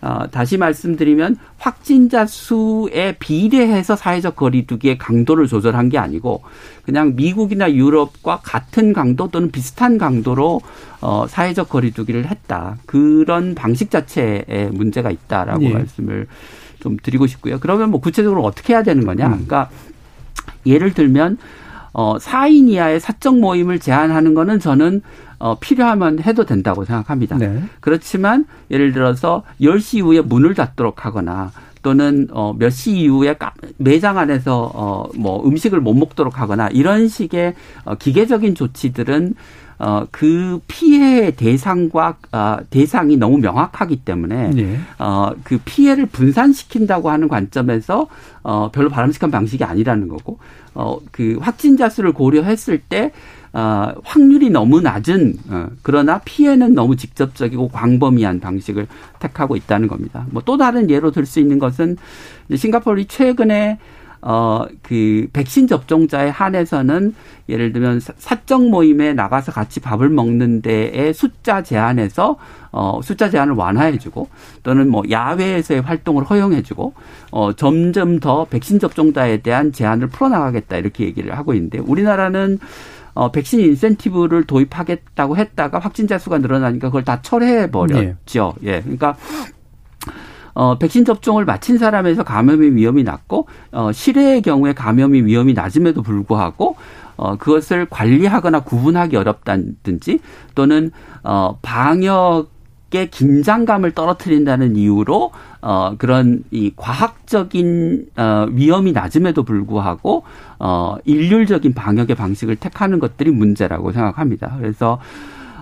[0.00, 6.42] 어, 다시 말씀드리면 확진자 수에 비례해서 사회적 거리두기의 강도를 조절한 게 아니고
[6.84, 10.60] 그냥 미국이나 유럽과 같은 강도 또는 비슷한 강도로
[11.00, 12.76] 어, 사회적 거리두기를 했다.
[12.86, 15.72] 그런 방식 자체에 문제가 있다라고 예.
[15.72, 16.26] 말씀을
[16.80, 17.58] 좀 드리고 싶고요.
[17.58, 19.26] 그러면 뭐 구체적으로 어떻게 해야 되는 거냐?
[19.26, 19.30] 음.
[19.32, 19.70] 그러니까
[20.66, 21.38] 예를 들면
[21.98, 25.00] 어, 4인 이하의 사적 모임을 제한하는 거는 저는
[25.38, 27.38] 어, 필요하면 해도 된다고 생각합니다.
[27.38, 27.62] 네.
[27.80, 33.34] 그렇지만 예를 들어서 10시 이후에 문을 닫도록 하거나 또는 어, 몇 시 이후에
[33.78, 39.34] 매장 안에서 어, 뭐 음식을 못 먹도록 하거나 이런 식의 어, 기계적인 조치들은
[39.78, 44.78] 어, 그 피해의 대상과, 어, 대상이 너무 명확하기 때문에, 네.
[44.98, 48.06] 어, 그 피해를 분산시킨다고 하는 관점에서,
[48.42, 50.38] 어, 별로 바람직한 방식이 아니라는 거고,
[50.74, 53.12] 어, 그 확진자 수를 고려했을 때,
[53.52, 58.86] 어, 확률이 너무 낮은 어, 그러나 피해는 너무 직접적이고 광범위한 방식을
[59.18, 60.26] 택하고 있다는 겁니다.
[60.30, 61.96] 뭐 또 다른 예로 들 수 있는 것은
[62.54, 63.78] 싱가포르이 최근에
[64.28, 67.14] 어, 그, 백신 접종자에 한해서는
[67.48, 72.36] 예를 들면 사적 모임에 나가서 같이 밥을 먹는 데에 숫자 제한해서
[72.72, 74.28] 어, 숫자 제한을 완화해주고
[74.64, 76.94] 또는 뭐 야외에서의 활동을 허용해주고
[77.30, 82.58] 어, 점점 더 백신 접종자에 대한 제한을 풀어나가겠다 이렇게 얘기를 하고 있는데 우리나라는
[83.14, 88.54] 어, 백신 인센티브를 도입하겠다고 했다가 확진자 수가 늘어나니까 그걸 다 철회해 버렸죠.
[88.64, 88.68] 예.
[88.72, 88.80] 예.
[88.80, 89.16] 그러니까
[90.56, 96.76] 어, 백신 접종을 마친 사람에서 감염의 위험이 낮고 어, 실외의 경우에 감염의 위험이 낮음에도 불구하고
[97.16, 100.20] 어, 그것을 관리하거나 구분하기 어렵다든지
[100.54, 100.90] 또는
[101.22, 102.56] 어, 방역
[102.94, 110.22] 의 긴장감을 떨어뜨린다는 이유로 어 그런 이 과학적인 어 위험이 낮음에도 불구하고
[110.60, 114.54] 어 일률적인 방역의 방식을 택하는 것들이 문제라고 생각합니다.
[114.60, 115.00] 그래서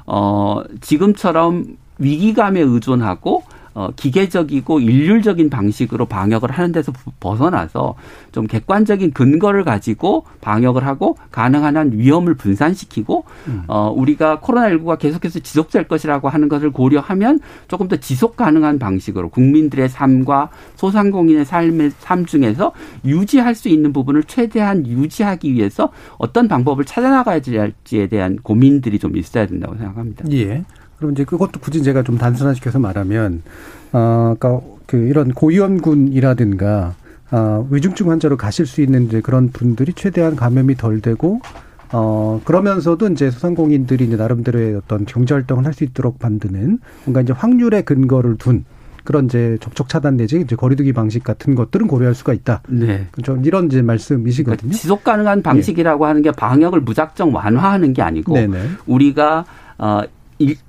[0.05, 3.43] 어 지금처럼 위기감에 의존하고
[3.75, 7.97] 어, 기계적이고 일률적인 방식으로 방역을 하는 데서 벗어나서
[8.31, 13.65] 좀 객관적인 근거를 가지고 방역을 하고 가능한 한 위험을 분산시키고 음.
[13.67, 19.89] 어, 우리가 코로나19가 계속해서 지속될 것이라고 하는 것을 고려하면 조금 더 지속 가능한 방식으로 국민들의
[19.89, 22.73] 삶과 소상공인의 삶의 삶 중에서
[23.05, 29.47] 유지할 수 있는 부분을 최대한 유지하기 위해서 어떤 방법을 찾아나가야 할지에 대한 고민들이 좀 있어야
[29.47, 30.25] 된다고 생각합니다.
[30.33, 30.65] 예.
[31.05, 33.43] 그럼 이제 그것도 굳이 제가 좀 단순화시켜서 말하면,
[33.93, 36.95] 어, 그러니까 그 이런 고위험군이라든가,
[37.31, 41.41] 어, 위중증 환자로 가실 수 있는 이제 그런 분들이 최대한 감염이 덜 되고,
[41.93, 47.35] 어, 그러면서도 이제 소상공인들이 이제 나름대로의 어떤 경제 활동을 할 수 있도록 만드는 뭔가 이제
[47.35, 48.65] 확률에 근거를 둔
[49.05, 52.63] 그런 이제 접촉 차단 내지 이제 거리두기 방식 같은 것들은 고려할 수가 있다.
[52.69, 53.07] 네.
[53.23, 54.57] 좀 이런 이제 말씀이시거든요.
[54.57, 56.09] 그러니까 지속 가능한 방식이라고 네.
[56.09, 58.59] 하는 게 방역을 무작정 완화하는 게 아니고 네네.
[58.87, 59.45] 우리가
[59.77, 60.01] 어,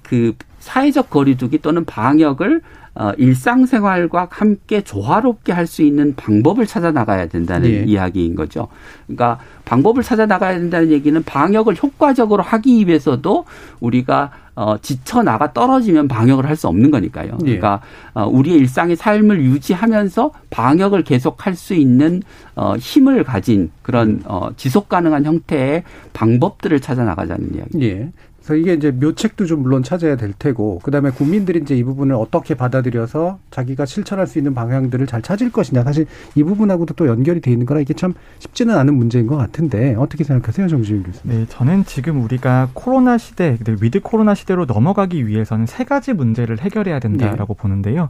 [0.04, 2.62] 그 사회적 거리두기 또는 방역을
[2.98, 7.84] 어, 일상생활과 함께 조화롭게 할 수 있는 방법을 찾아 나가야 된다는 예.
[7.84, 8.70] 이야기인 거죠.
[9.06, 13.44] 그러니까 방법을 찾아 나가야 된다는 얘기는 방역을 효과적으로 하기 위해서도
[13.82, 17.34] 우리가 어, 지쳐 나가 떨어지면 방역을 할 수 없는 거니까요.
[17.42, 17.58] 예.
[17.58, 17.82] 그러니까
[18.14, 22.22] 어, 우리의 일상의 삶을 유지하면서 방역을 계속할 수 있는
[22.56, 27.86] 어, 힘을 가진 그런 어, 지속 가능한 형태의 방법들을 찾아 나가자는 이야기.
[27.86, 28.12] 예.
[28.46, 32.54] 그래서 이게 이제 묘책도 좀 물론 찾아야 될 테고 그다음에 국민들이 이제 이 부분을 어떻게
[32.54, 37.52] 받아들여서 자기가 실천할 수 있는 방향들을 잘 찾을 것이냐 사실 이 부분하고도 또 연결이 돼
[37.52, 41.40] 있는 거라 이게 참 쉽지는 않은 문제인 것 같은데 어떻게 생각하세요 정지윤 교수님?
[41.40, 47.00] 네, 저는 지금 우리가 코로나 시대, with 코로나 시대로 넘어가기 위해서는 세 가지 문제를 해결해야
[47.00, 47.62] 된다라고 네.
[47.62, 48.10] 보는데요.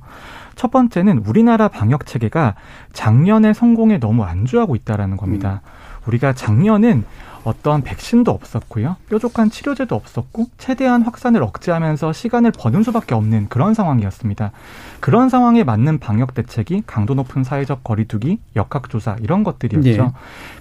[0.56, 2.56] 첫 번째는 우리나라 방역 체계가
[2.92, 5.62] 작년의 성공에 너무 안주하고 있다라는 겁니다.
[5.64, 6.08] 음.
[6.08, 7.06] 우리가 작년은
[7.46, 8.98] 어떠한 백신도 없었고요.
[9.10, 14.52] 뾰족한 치료제도 없었고 최대한 확산을 억제하면서 시간을 버는 수밖에 없는 그런 상황이었습니다.
[15.00, 20.04] 그런 상황에 맞는 방역 대책이 강도 높은 사회적 거리두기, 역학조사 이런 것들이었죠.
[20.04, 20.12] 네.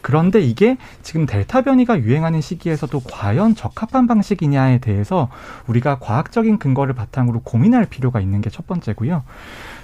[0.01, 5.29] 그런데 이게 지금 델타 변이가 유행하는 시기에서도 과연 적합한 방식이냐에 대해서
[5.67, 9.25] 우리가 과학적인 근거를 바탕으로 고민할 필요가 있는 게 첫 번째고요.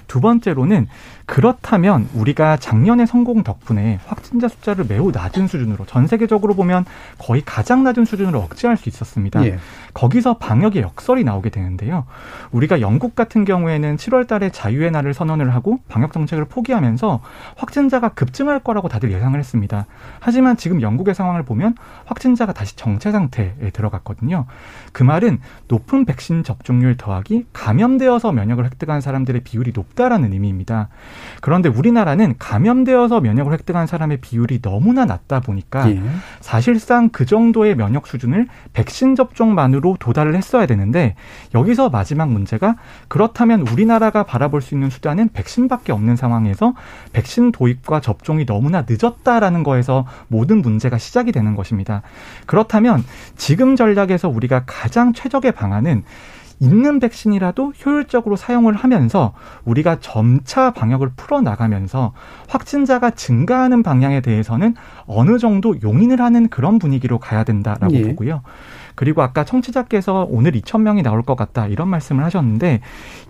[0.07, 0.87] 두 번째로는
[1.31, 6.83] 그렇다면 우리가 작년의 성공 덕분에 확진자 숫자를 매우 낮은 수준으로 전 세계적으로 보면
[7.19, 9.41] 거의 가장 낮은 수준으로 억제할 수 있었습니다.
[9.45, 9.57] 예.
[9.93, 12.05] 거기서 방역의 역설이 나오게 되는데요.
[12.51, 17.21] 우리가 영국 같은 경우에는 7월 달에 자유의 날을 선언을 하고 방역 정책을 포기하면서
[17.55, 19.85] 확진자가 급증할 거라고 다들 예상을 했습니다.
[20.19, 21.75] 하지만 지금 영국의 상황을 보면
[22.07, 24.47] 확진자가 다시 정체 상태에 들어갔거든요.
[24.91, 30.89] 그 말은 높은 백신 접종률 더하기 감염되어서 면역을 획득한 사람들의 비율이 높다라는 의미입니다.
[31.41, 36.01] 그런데 우리나라는 감염되어서 면역을 획득한 사람의 비율이 너무나 낮다 보니까 예.
[36.39, 41.15] 사실상 그 정도의 면역 수준을 백신 접종만으로 도달을 했어야 되는데
[41.53, 42.75] 여기서 마지막 문제가
[43.07, 46.73] 그렇다면 우리나라가 바라볼 수 있는 수단은 백신밖에 없는 상황에서
[47.13, 52.01] 백신 도입과 접종이 너무나 늦었다라는 거에서 모든 문제가 시작이 되는 것입니다.
[52.45, 53.03] 그렇다면
[53.35, 56.03] 지금 전략에서 우리가 가장 최적의 방안은
[56.61, 59.33] 있는 백신이라도 효율적으로 사용을 하면서
[59.65, 62.13] 우리가 점차 방역을 풀어 나가면서
[62.47, 64.75] 확진자가 증가하는 방향에 대해서는
[65.07, 68.03] 어느 정도 용인을 하는 그런 분위기로 가야 된다라고 예.
[68.03, 68.43] 보고요.
[68.95, 72.81] 그리고 아까 청취자께서 오늘 2천 명이 나올 것 같다 이런 말씀을 하셨는데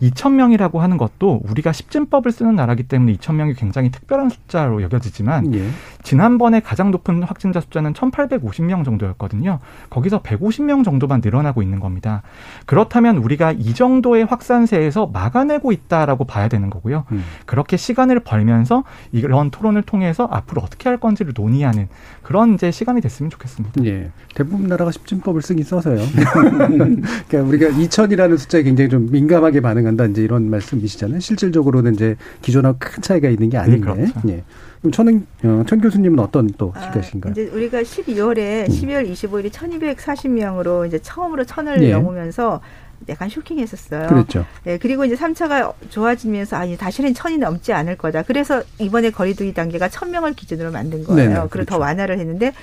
[0.01, 5.53] 2천 명이라고 하는 것도 우리가 십진법을 쓰는 나라기 때문에 2천 명이 굉장히 특별한 숫자로 여겨지지만
[5.53, 5.69] 예.
[6.03, 9.59] 지난번에 가장 높은 확진자 숫자는 1,850명 정도였거든요.
[9.89, 12.21] 거기서 150명 정도만 늘어나고 있는 겁니다.
[12.65, 17.05] 그렇다면 우리가 이 정도의 확산세에서 막아내고 있다라고 봐야 되는 거고요.
[17.11, 17.23] 음.
[17.45, 21.87] 그렇게 시간을 벌면서 이런 토론을 통해서 앞으로 어떻게 할 건지를 논의하는
[22.23, 23.83] 그런 이제 시간이 됐으면 좋겠습니다.
[23.85, 24.11] 예.
[24.35, 25.99] 대부분 나라가 십진법을 쓰긴 써서요.
[27.27, 31.19] 그러니까 우리가 2천이라는 숫자에 굉장히 좀 민감하게 반응한다 이제 이런 말씀이시잖아요.
[31.19, 33.93] 실질적으로는 이제 기존하고 큰 차이가 있는 게 아닌데.
[33.93, 34.29] 네, 그렇죠.
[34.29, 34.43] 예.
[34.79, 37.31] 그럼 천은 어, 천 교수님은 어떤 또 시각이신가요?
[37.31, 38.73] 아, 이제 우리가 12월에 음.
[38.73, 41.93] 12월 25일에 1,240명으로 이제 처음으로 천을 예.
[41.93, 42.61] 넘으면서
[43.09, 44.07] 약간 쇼킹했었어요.
[44.07, 44.45] 그렇죠.
[44.63, 48.23] 네, 그리고 이제 3차가 좋아지면서 아, 다시는 천이 넘지 않을 거다.
[48.23, 51.21] 그래서 이번에 거리두기 단계가 1000명을 기준으로 만든 거예요.
[51.21, 51.69] 네네, 그리고 그렇죠.
[51.69, 52.53] 더 완화를 했는데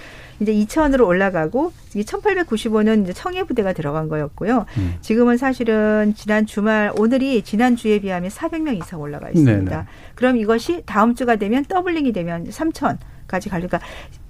[0.40, 4.66] 이제 2천으로 올라가고 이 1895는 이제 청해 부대가 들어간 거였고요.
[4.76, 4.94] 음.
[5.00, 9.70] 지금은 사실은 지난 주말 오늘이 지난 주에 비하면 400명 이상 올라가 있습니다.
[9.70, 9.84] 네네.
[10.14, 13.78] 그럼 이것이 다음 주가 되면 더블링이 되면 3천 까지 가니까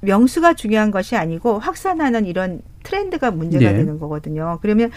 [0.00, 3.76] 명수가 중요한 것이 아니고 확산하는 이런 트렌드가 문제가 네.
[3.78, 4.58] 되는 거거든요.
[4.62, 4.90] 그러면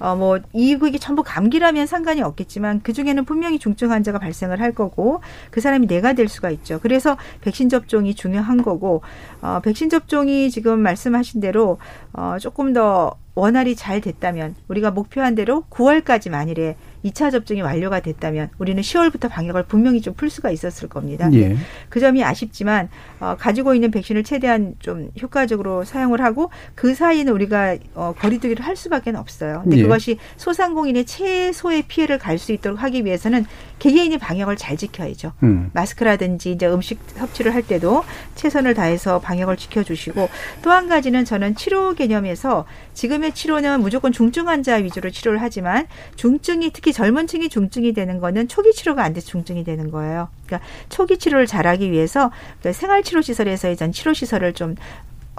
[0.00, 5.20] 어 뭐 이국이 전부 감기라면 상관이 없겠지만 그 중에는 분명히 중증 환자가 발생을 할 거고
[5.50, 6.80] 그 사람이 내가 될 수가 있죠.
[6.80, 9.02] 그래서 백신 접종이 중요한 거고
[9.42, 11.78] 어 백신 접종이 지금 말씀하신 대로
[12.14, 16.76] 어 조금 더 원활히 잘 됐다면 우리가 목표한 대로 9월까지 만일에
[17.10, 21.28] 2차 접종이 완료가 됐다면 우리는 10월부터 방역을 분명히 좀 풀 수가 있었을 겁니다.
[21.34, 21.56] 예.
[21.90, 22.88] 그 점이 아쉽지만
[23.20, 28.76] 어, 가지고 있는 백신을 최대한 좀 효과적으로 사용을 하고 그 사이는 우리가 어, 거리두기를 할
[28.76, 29.60] 수밖에 없어요.
[29.62, 29.82] 근데 예.
[29.82, 33.44] 그것이 소상공인의 최소의 피해를 갈 수 있도록 하기 위해서는
[33.78, 35.32] 개개인이 방역을 잘 지켜야죠.
[35.42, 35.70] 음.
[35.74, 38.04] 마스크라든지 이제 음식 섭취를 할 때도
[38.36, 40.28] 최선을 다해서 방역을 지켜주시고
[40.62, 45.86] 또 한 가지는 저는 치료 개념에서 지금의 치료는 무조건 중증 환자 위주로 치료를 하지만
[46.16, 50.28] 중증이 특히 젊은 층이 중증이 되는 거는 초기 치료가 안 돼서 중증이 되는 거예요.
[50.46, 54.76] 그러니까 초기 치료를 잘하기 위해서 그러니까 생활치료시설에서의 전 치료시설을 좀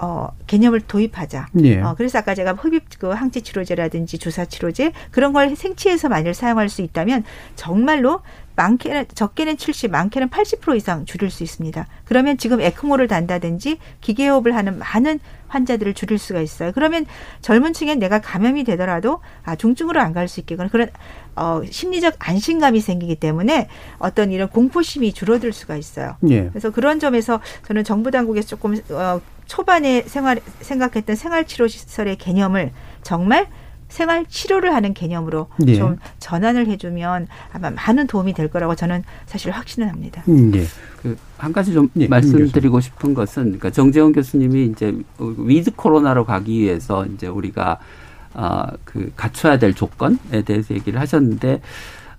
[0.00, 1.48] 어, 개념을 도입하자.
[1.64, 1.80] 예.
[1.80, 6.68] 어, 그래서 아까 제가 흡입 그 항체 치료제라든지 주사 치료제 그런 걸 생치에서 만일 사용할
[6.68, 7.24] 수 있다면
[7.56, 8.20] 정말로
[8.58, 11.86] 많게는 적게는 70, 많게는 80% 이상 줄일 수 있습니다.
[12.04, 16.72] 그러면 지금 에크모를 단다든지 기계호흡을 하는 많은 환자들을 줄일 수가 있어요.
[16.74, 17.06] 그러면
[17.40, 20.88] 젊은 층에 내가 감염이 되더라도 아 중증으로 안 갈 수 있게거나 그런
[21.36, 26.16] 어 심리적 안심감이 생기기 때문에 어떤 이런 공포심이 줄어들 수가 있어요.
[26.28, 26.48] 예.
[26.48, 32.72] 그래서 그런 점에서 저는 정부 당국에서 조금 어 초반에 생활 생각했던 생활 치료 시설의 개념을
[33.02, 33.46] 정말
[33.88, 35.74] 생활 치료를 하는 개념으로 예.
[35.74, 40.22] 좀 전환을 해주면 아마 많은 도움이 될 거라고 저는 사실 확신을 합니다.
[40.28, 40.64] 음, 예.
[41.02, 47.06] 그한 가지 좀 예, 말씀드리고 싶은 것은 그러니까 정재원 교수님이 이제 with 코로나로 가기 위해서
[47.06, 47.78] 이제 우리가
[48.34, 51.60] 어그 갖춰야 될 조건에 대해서 얘기를 하셨는데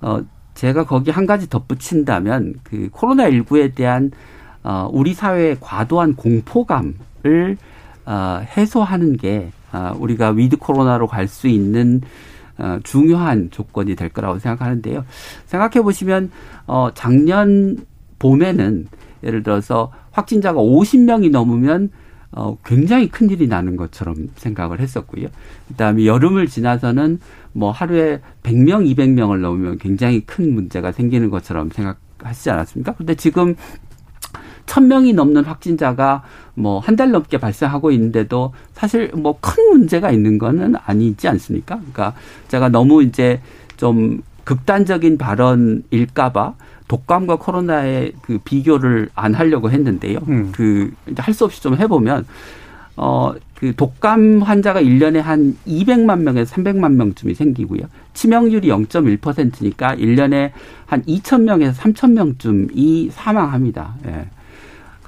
[0.01, 0.21] 어
[0.55, 4.11] 제가 거기 한 가지 덧붙인다면 그 코로나 19에 대한
[4.63, 7.57] 어 우리 사회의 과도한 공포감을
[8.05, 9.58] 어 해소하는 게 아,
[9.97, 12.01] 우리가 위드 코로나로 갈 수 있는
[12.57, 15.05] 어, 중요한 조건이 될 거라고 생각하는데요.
[15.45, 16.29] 생각해 보시면
[16.67, 17.77] 어 작년
[18.19, 18.87] 봄에는
[19.23, 21.89] 예를 들어서 확진자가 50명이 넘으면
[22.31, 25.27] 어 굉장히 큰 일이 나는 것처럼 생각을 했었고요.
[25.69, 27.19] 그다음에 여름을 지나서는
[27.53, 32.93] 뭐 하루에 100명, 200명을 넘으면 굉장히 큰 문제가 생기는 것처럼 생각하시지 않았습니까?
[32.95, 33.55] 근데 지금
[34.73, 36.21] 천명이 넘는 확진자가
[36.53, 41.75] 뭐 한 달 넘게 발생하고 있는데도 사실 뭐 큰 문제가 있는 거는 아니지 않습니까?
[41.77, 42.13] 그러니까
[42.49, 43.41] 제가 너무 이제
[43.77, 46.53] 좀 극단적인 발언일까봐
[46.87, 50.19] 독감과 코로나의 그 비교를 안 하려고 했는데요.
[50.27, 50.51] 음.
[50.53, 52.25] 그 할 수 없이 좀 해보면
[52.95, 57.81] 어, 그 독감 환자가 1년에 한 200만 명에서 300만 명쯤이 생기고요.
[58.13, 60.51] 치명률이 0.1%니까 1년에
[60.85, 63.95] 한 2,000명에서 3,000명쯤이 사망합니다.
[64.07, 64.25] 예.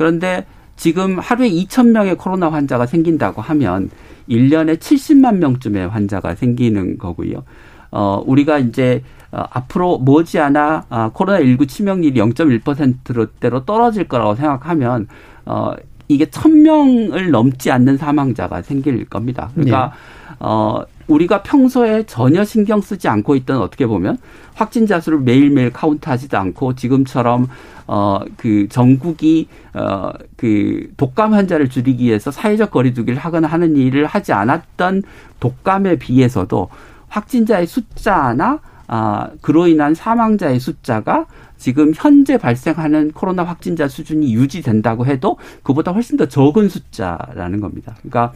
[0.01, 0.47] 그런데
[0.77, 3.91] 지금 하루에 2천 명의 코로나 환자가 생긴다고 하면
[4.27, 7.43] 1년에 70만 명쯤의 환자가 생기는 거고요.
[7.91, 15.07] 어, 우리가 이제 어, 앞으로 머지않아 어, 코로나19 치명률이 0.1%대로 떨어질 거라고 생각하면
[15.45, 15.75] 어,
[16.07, 19.51] 이게 1000명을 넘지 않는 사망자가 생길 겁니다.
[19.53, 19.93] 그러니까
[20.29, 20.35] 네.
[20.39, 24.17] 어, 우리가 평소에 전혀 신경 쓰지 않고 있던 어떻게 보면
[24.53, 27.47] 확진자 수를 매일매일 카운트하지도 않고 지금처럼
[27.87, 35.03] 어그 전국이 어그 독감 환자를 줄이기 위해서 사회적 거리두기를 하거나 하는 일을 하지 않았던
[35.39, 36.69] 독감에 비해서도
[37.09, 41.25] 확진자의 숫자나 아 그로 인한 사망자의 숫자가
[41.57, 47.95] 지금 현재 발생하는 코로나 확진자 수준이 유지된다고 해도 그보다 훨씬 더 적은 숫자라는 겁니다.
[48.01, 48.33] 그러니까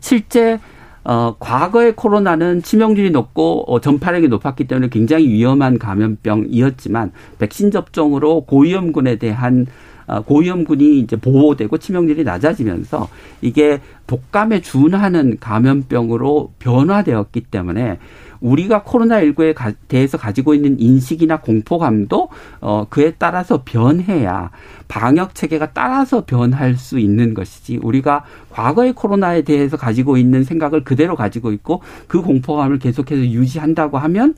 [0.00, 0.58] 실제
[1.04, 9.16] 어, 과거의 코로나는 치명률이 높고 어, 전파력이 높았기 때문에 굉장히 위험한 감염병이었지만 백신 접종으로 고위험군에
[9.16, 9.66] 대한
[10.06, 13.08] 어, 고위험군이 이제 보호되고 치명률이 낮아지면서
[13.42, 17.98] 이게 독감에 준하는 감염병으로 변화되었기 때문에
[18.40, 22.28] 우리가 코로나19에 가, 대해서 가지고 있는 인식이나 공포감도
[22.60, 24.50] 어, 그에 따라서 변해야
[24.88, 27.78] 방역 체계가 따라서 변할 수 있는 것이지.
[27.82, 34.34] 우리가 과거의 코로나에 대해서 가지고 있는 생각을 그대로 가지고 있고 그 공포감을 계속해서 유지한다고 하면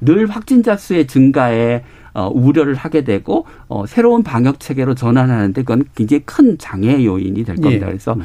[0.00, 1.84] 늘 확진자 수의 증가에
[2.14, 7.56] 어, 우려를 하게 되고 어, 새로운 방역 체계로 전환하는데 그건 굉장히 큰 장애 요인이 될
[7.56, 7.86] 겁니다.
[7.86, 7.90] 예.
[7.90, 8.16] 그래서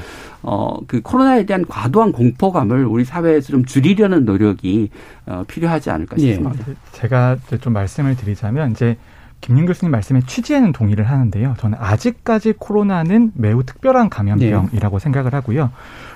[0.43, 4.89] 어, 그 코로나에 대한 과도한 공포감을 우리 사회에서 좀 줄이려는 노력이
[5.25, 6.35] 어, 필요하지 않을까 예.
[6.35, 6.65] 싶습니다.
[6.69, 6.75] 예.
[6.91, 8.95] 제가 좀 말씀을 드리자면 이제
[9.41, 11.55] 김윤 교수님 말씀에 취지에는 동의를 하는데요.
[11.59, 15.03] 저는 아직까지 코로나는 매우 특별한 감염병이라고 네.
[15.03, 15.71] 생각을 하고요.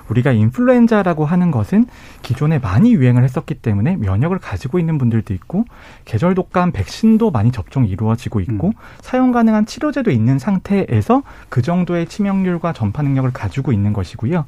[0.09, 1.85] 우리가 인플루엔자라고 하는 것은
[2.21, 5.65] 기존에 많이 유행을 했었기 때문에 면역을 가지고 있는 분들도 있고
[6.05, 8.73] 계절 독감 백신도 많이 접종이 이루어지고 있고 음.
[9.01, 14.45] 사용 가능한 치료제도 있는 상태에서 그 정도의 치명률과 전파 능력을 가지고 있는 것이고요.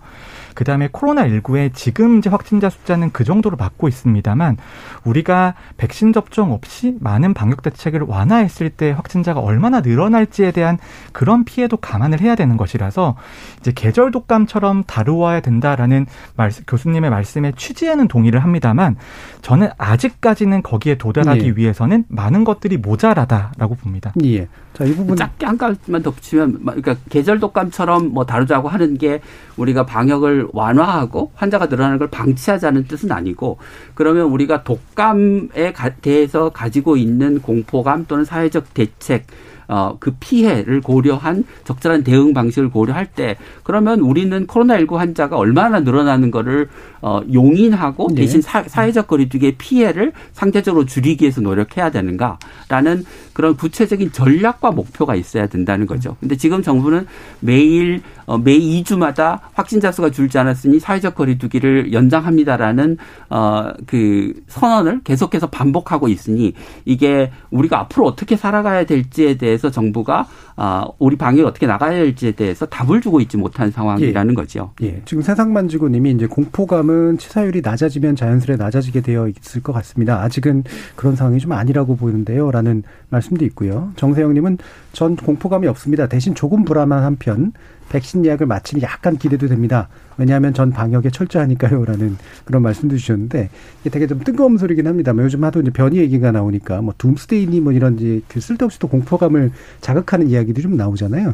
[0.55, 4.57] 그다음에 코로나19의 지금 이제 확진자 숫자는 그 정도로 받고 있습니다만
[5.03, 10.79] 우리가 백신 접종 없이 많은 방역 대책을 완화했을 때 확진자가 얼마나 늘어날지에 대한
[11.11, 13.15] 그런 피해도 감안을 해야 되는 것이라서
[13.59, 18.95] 이제 계절 독감처럼 다루어야 된다라는 말씀, 교수님의 말씀에 취지에는 동의를 합니다만
[19.41, 21.53] 저는 아직까지는 거기에 도달하기 예.
[21.55, 24.13] 위해서는 많은 것들이 모자라다라고 봅니다.
[24.23, 24.47] 예.
[24.73, 29.21] 자, 이 부분 짧게 한 가지만 덧붙이면 그러니까 계절 독감처럼 뭐 다루자고 하는 게
[29.55, 33.57] 우리가 방역을 완화하고 환자가 늘어나는 걸 방치하자는 뜻은 아니고
[33.93, 39.25] 그러면 우리가 독감에 대해서 가지고 있는 공포감 또는 사회적 대책
[39.67, 46.31] 어, 그 피해를 고려한 적절한 대응 방식을 고려할 때 그러면 우리는 코로나19 환자가 얼마나 늘어나는
[46.31, 46.69] 거를
[47.01, 48.21] 어, 용인하고 네.
[48.21, 53.05] 대신 사, 사회적 거리두기의 피해를 상대적으로 줄이기 위해서 노력해야 되는가라는
[53.35, 56.15] 그런 구체적인 전략과 목표가 있어야 된다는 거죠.
[56.21, 57.05] 근데 지금 정부는
[57.41, 62.97] 매일 어, 매 2주마다 확진자 수가 줄지 않았으니 사회적 거리두기를 연장합니다라는
[63.29, 66.53] 어, 그 선언을 계속해서 반복하고 있으니
[66.85, 70.27] 이게 우리가 앞으로 어떻게 살아가야 될지에 대해서 정부가
[70.57, 74.35] 아, 우리 방역이 어떻게 나가야 될지에 대해서 답을 주고 있지 못한 상황이라는 예.
[74.35, 74.71] 거죠.
[74.81, 75.01] 예.
[75.03, 80.21] 지금 세상만지고 님이 이제 공포감은 치사율이 낮아지면 자연스레 낮아지게 되어 있을 것 같습니다.
[80.21, 80.63] 아직은
[80.95, 83.91] 그런 상황이 좀 아니라고 보이는데요라는 말씀 도 있고요.
[83.95, 84.59] 정세영님은
[84.93, 86.07] 전 공포감이 없습니다.
[86.07, 87.51] 대신 조금 불안한 한편
[87.89, 89.89] 백신 예약을 마치면 약간 기대도 됩니다.
[90.17, 93.49] 왜냐하면 전 방역에 철저하니까요라는 그런 말씀도 주셨는데
[93.81, 97.73] 이게 되게 좀 뜬금없는 소리긴 합니다만 요즘 하도 이제 변이 얘기가 나오니까 뭐 둠스데이니 뭐
[97.73, 99.51] 이런 이제 그 쓸데없이 또 공포감을
[99.81, 101.33] 자극하는 이야기도 좀 나오잖아요.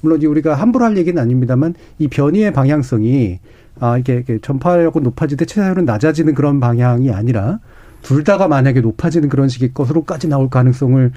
[0.00, 3.40] 물론 이제 우리가 함부로 할 얘기는 아닙니다만 이 변이의 방향성이
[3.80, 7.60] 아 이게 전파력이 높아질 때 치사율은 낮아지는 그런 방향이 아니라
[8.02, 11.12] 둘 다가 만약에 높아지는 그런 식의 것으로까지 나올 가능성을 어,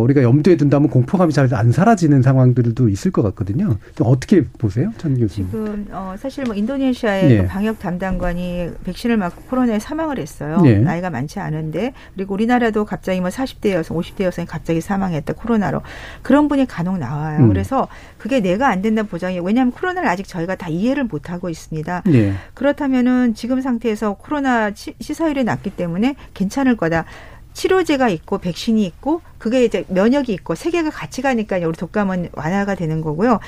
[0.00, 3.76] 우리가 염두에 둔다면 공포감이 잘 안 사라지는 상황들도 있을 것 같거든요.
[4.00, 5.50] 어떻게 보세요, 천 교수님?
[5.50, 7.42] 지금 어, 사실 뭐 인도네시아의 네.
[7.42, 10.60] 그 방역 담당관이 백신을 맞고 코로나에 사망을 했어요.
[10.62, 10.78] 네.
[10.78, 15.82] 나이가 많지 않은데 그리고 우리나라도 갑자기 뭐 40대 여성, 50대 여성이 갑자기 사망했다 코로나로
[16.22, 17.40] 그런 분이 간혹 나와요.
[17.40, 17.48] 음.
[17.48, 17.88] 그래서
[18.18, 22.02] 그게 내가 안 된다는 보장이 왜냐하면 코로나를 아직 저희가 다 이해를 못 하고 있습니다.
[22.06, 22.32] 네.
[22.54, 27.04] 그렇다면은 지금 상태에서 코로나 시 사율이 낮기 때문에 괜찮을 거다.
[27.54, 32.74] 치료제가 있고 백신이 있고 그게 이제 면역이 있고 세 개가 같이 가니까 우리 독감은 완화가
[32.74, 33.40] 되는 거고요.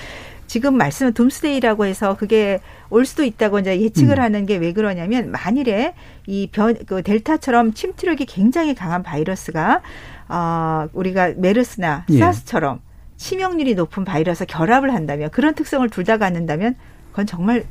[0.47, 4.23] 지금 말씀은 둠스데이라고 해서 그게 올 수도 있다고 이제 예측을 음.
[4.23, 5.95] 하는 게 왜 그러냐면 만일에
[6.29, 9.83] 이 변 그 델타처럼 침투력이 굉장히 강한 바이러스가
[10.29, 12.19] 어 우리가 메르스나 예.
[12.19, 12.81] 사스처럼
[13.17, 16.77] 치명률이 높은 바이러스 결합을 한다면 그런 특성을 둘 다 갖는다면
[17.11, 17.65] 그건 정말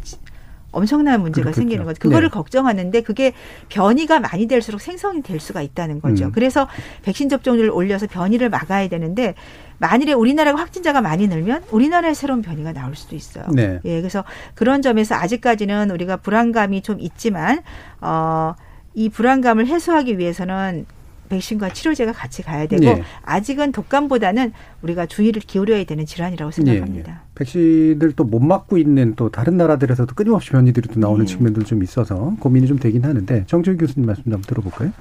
[0.76, 1.62] 엄청난 문제가 그렇겠죠.
[1.62, 2.00] 생기는 거죠.
[2.00, 2.34] 그거를 네.
[2.34, 3.34] 걱정하는데 그게
[3.70, 6.26] 변이가 많이 될수록 생성이 될 수가 있다는 거죠.
[6.26, 6.32] 음.
[6.34, 6.68] 그래서
[7.04, 9.36] 백신 접종률을 올려서 변이를 막아야 되는데
[9.78, 13.46] 만일에 우리나라가 확진자가 많이 늘면 우리나라에 새로운 변이가 나올 수도 있어요.
[13.54, 13.80] 네.
[13.86, 14.24] 예, 그래서
[14.54, 17.62] 그런 점에서 아직까지는 우리가 불안감이 좀 있지만
[18.02, 18.54] 어,
[18.94, 20.86] 이 불안감을 해소하기 위해서는
[21.36, 23.04] 백신과 치료제가 같이 가야 되고 네.
[23.24, 27.12] 아직은 독감보다는 우리가 주의를 기울여야 되는 질환이라고 생각합니다.
[27.12, 27.18] 네.
[27.36, 31.32] 백신을 또 못 맞고 있는 또 다른 나라들에서도 끊임없이 변이들이 또 나오는 네.
[31.32, 34.92] 측면도 좀 있어서 고민이 좀 되긴 하는데 정철 교수님 말씀 좀 들어볼까요?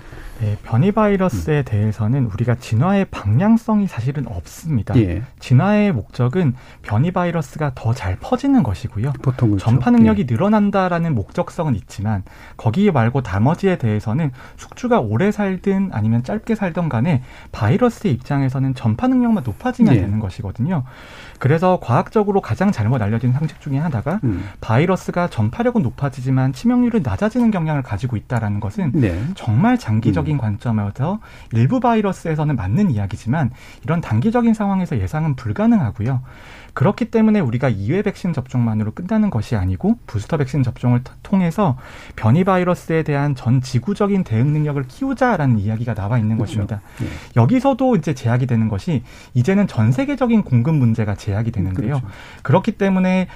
[0.41, 1.65] 네, 변이 바이러스에 음.
[1.65, 4.95] 대해서는 우리가 진화의 방향성이 사실은 없습니다.
[4.97, 5.23] 예.
[5.39, 9.13] 진화의 목적은 변이 바이러스가 더 잘 퍼지는 것이고요.
[9.23, 9.65] 보통 그렇죠.
[9.65, 10.27] 전파 능력이 예.
[10.29, 12.25] 늘어난다라는 목적성은 있지만
[12.57, 17.23] 거기 말고 나머지에 대해서는 숙주가 오래 살든 아니면 짧게 살던 간에
[17.53, 20.01] 바이러스의 입장에서는 전파 능력만 높아지면 예.
[20.01, 20.83] 되는 것이거든요.
[21.45, 24.49] 그래서 과학적 대표적으로 가장 잘못 알려진 상식 중에 하나가 음.
[24.61, 29.23] 바이러스가 전파력은 높아지지만 치명률은 낮아지는 경향을 가지고 있다라는 것은 네.
[29.35, 30.39] 정말 장기적인 음.
[30.39, 31.21] 관점에서
[31.53, 33.51] 일부 바이러스에서는 맞는 이야기지만
[33.83, 36.23] 이런 단기적인 상황에서 예상은 불가능하고요.
[36.75, 41.79] 그렇기 때문에 우리가 2회 백신 접종만으로 끝나는 것이 아니고 부스터 백신 접종을 통해서
[42.17, 46.67] 변이 바이러스에 대한 전 지구적인 대응 능력을 키우자라는 이야기가 나와 있는 그렇죠.
[46.67, 46.81] 것입니다.
[47.01, 47.07] 네.
[47.37, 49.03] 여기서도 이제 제약이 되는 것이
[49.35, 52.01] 이제는 전 세계적인 공급 문제가 제약이 되는데요.
[52.01, 52.07] 그렇죠.
[52.43, 53.29] 그렇기 때문에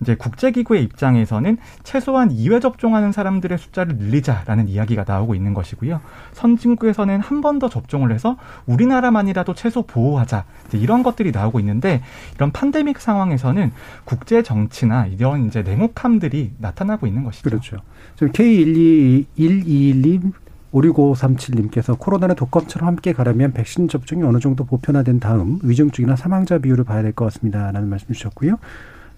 [0.00, 6.00] 이제 국제기구의 입장에서는 최소한 2회 접종하는 사람들의 숫자를 늘리자라는 이야기가 나오고 있는 것이고요.
[6.32, 8.36] 선진국에서는 한 번 더 접종을 해서
[8.66, 10.44] 우리나라만이라도 최소 보호하자.
[10.74, 12.02] 이런 것들이 나오고 있는데
[12.36, 13.72] 이런 팬데믹 상황에서는
[14.04, 17.50] 국제 정치나 이런 이제 냉혹함들이 나타나고 있는 것이죠.
[17.50, 17.76] 그렇죠.
[18.14, 20.32] 지금 K12121님
[20.72, 27.02] 56537님께서 코로나는 독감처럼 함께 가려면 백신 접종이 어느 정도 보편화된 다음 위중증이나 사망자 비율을 봐야
[27.02, 27.70] 될 것 같습니다.
[27.72, 28.56] 라는 말씀 주셨고요.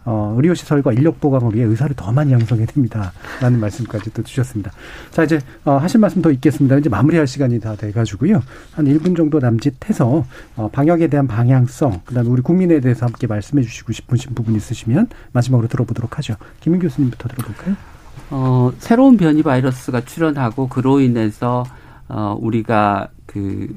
[0.04, 3.12] 어, 의료시설과 인력 보강을 위해 의사를 더 많이 양성해야 됩니다.
[3.40, 4.72] 라는 말씀까지 또 주셨습니다.
[5.10, 6.76] 자, 이제, 어, 하실 말씀 더 있겠습니다.
[6.78, 8.42] 이제 마무리할 시간이 다 돼가지고요.
[8.72, 10.24] 한 1분 정도 남짓해서,
[10.56, 15.08] 어, 방역에 대한 방향성, 그 다음에 우리 국민에 대해서 함께 말씀해 주시고 싶으신 부분 있으시면
[15.32, 16.34] 마지막으로 들어보도록 하죠.
[16.60, 17.76] 김민 교수님부터 들어볼까요?
[18.30, 21.64] 어, 새로운 변이 바이러스가 출현하고 그로 인해서,
[22.08, 23.68] 어, 우리가 그,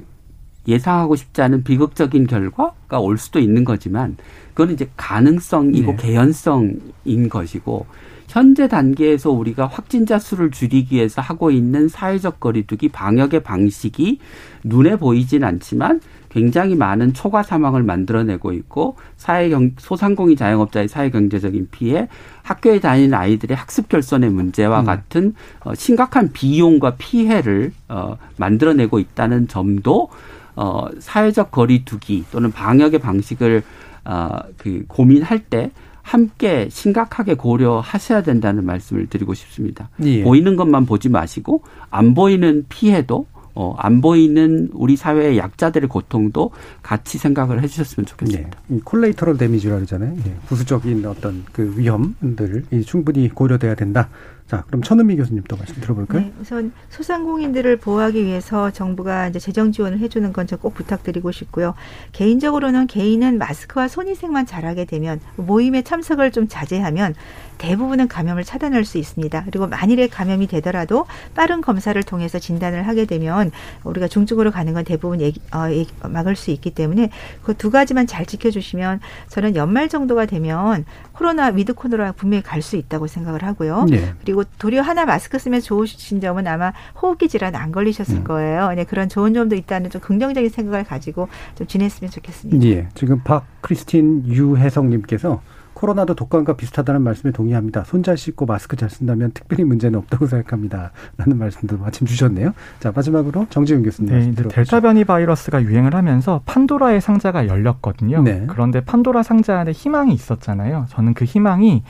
[0.67, 4.17] 예상하고 싶지 않은 비극적인 결과가 올 수도 있는 거지만
[4.49, 5.97] 그거는 이제 가능성이고 네.
[5.97, 7.85] 개연성인 것이고
[8.27, 14.19] 현재 단계에서 우리가 확진자 수를 줄이기 위해서 하고 있는 사회적 거리두기 방역의 방식이
[14.63, 15.99] 눈에 보이진 않지만
[16.29, 22.07] 굉장히 많은 초과 사망을 만들어내고 있고 사회 경 소상공인 자영업자의 사회 경제적인 피해,
[22.41, 24.85] 학교에 다니는 아이들의 학습 결손의 문제와 음.
[24.85, 30.09] 같은 어, 심각한 비용과 피해를 어, 만들어내고 있다는 점도
[30.55, 33.63] 어, 사회적 거리두기 또는 방역의 방식을
[34.05, 39.89] 어, 그 고민할 때 함께 심각하게 고려하셔야 된다는 말씀을 드리고 싶습니다.
[40.03, 40.23] 예.
[40.23, 43.25] 보이는 것만 보지 마시고 안 보이는 피해도
[43.55, 46.51] 어, 안 보이는 우리 사회의 약자들의 고통도
[46.81, 48.59] 같이 생각을 해주셨으면 좋겠습니다.
[48.67, 48.79] 네.
[48.83, 50.15] 콜레이터럴 데미지라 그러잖아요.
[50.15, 50.35] 네.
[50.47, 54.09] 부수적인 어떤 그 위험들을 충분히 고려돼야 된다.
[54.53, 56.21] 자, 그럼 천은미 교수님도 말씀 들어볼까요?
[56.21, 61.73] 네, 우선 소상공인들을 보호하기 위해서 정부가 이제 재정 지원을 해주는 건 저 꼭 부탁드리고 싶고요.
[62.11, 67.15] 개인적으로는 개인은 마스크와 손위생만 잘하게 되면 모임에 참석을 좀 자제하면
[67.57, 69.45] 대부분은 감염을 차단할 수 있습니다.
[69.45, 73.51] 그리고 만일에 감염이 되더라도 빠른 검사를 통해서 진단을 하게 되면
[73.85, 77.09] 우리가 중증으로 가는 건 대부분 얘기, 어, 얘기, 막을 수 있기 때문에
[77.41, 78.99] 그 두 가지만 잘 지켜주시면
[79.29, 80.83] 저는 연말 정도가 되면
[81.13, 83.85] 코로나 위드 코로나 분명히 갈 수 있다고 생각을 하고요.
[83.89, 84.13] 네.
[84.21, 88.23] 그리고 도리어 하나 마스크 쓰면 좋으신 점은 아마 호흡기 질환 안 걸리셨을 음.
[88.23, 88.71] 거예요.
[88.73, 92.65] 네, 그런 좋은 점도 있다는 좀 긍정적인 생각을 가지고 좀 지냈으면 좋겠습니다.
[92.67, 92.87] 예.
[92.95, 95.41] 지금 박 크리스틴 유혜성님께서
[95.73, 97.83] 코로나도 독감과 비슷하다는 말씀에 동의합니다.
[97.85, 100.91] 손 잘 씻고 마스크 잘 쓴다면 특별히 문제는 없다고 생각합니다.
[101.17, 102.53] 라는 말씀도 마침 주셨네요.
[102.79, 104.33] 자, 마지막으로 정지훈 교수님.
[104.35, 108.21] 네, 델타 변이 바이러스가 유행을 하면서 판도라의 상자가 열렸거든요.
[108.21, 108.45] 네.
[108.49, 110.87] 그런데 판도라 상자 안에 희망이 있었잖아요.
[110.89, 111.83] 저는 그 희망이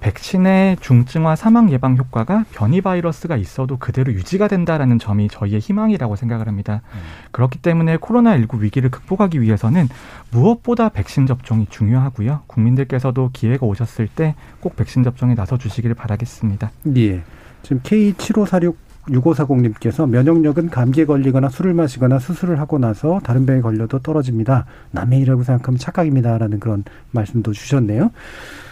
[0.00, 6.48] 백신의 중증화 사망 예방 효과가 변이 바이러스가 있어도 그대로 유지가 된다라는 점이 저희의 희망이라고 생각을
[6.48, 6.82] 합니다.
[6.94, 6.98] 음.
[7.32, 9.88] 그렇기 때문에 코로나19 위기를 극복하기 위해서는
[10.30, 12.42] 무엇보다 백신 접종이 중요하고요.
[12.46, 16.70] 국민들께서도 기회가 오셨을 때 꼭 백신 접종에 나서 주시기를 바라겠습니다.
[16.96, 17.22] 예.
[17.62, 18.74] 지금 K7546
[19.08, 24.66] 6540님께서 면역력은 감기에 걸리거나 술을 마시거나 수술을 하고 나서 다른 병에 걸려도 떨어집니다.
[24.90, 28.10] 남의 일이라고 생각하면 착각입니다라는 그런 말씀도 주셨네요.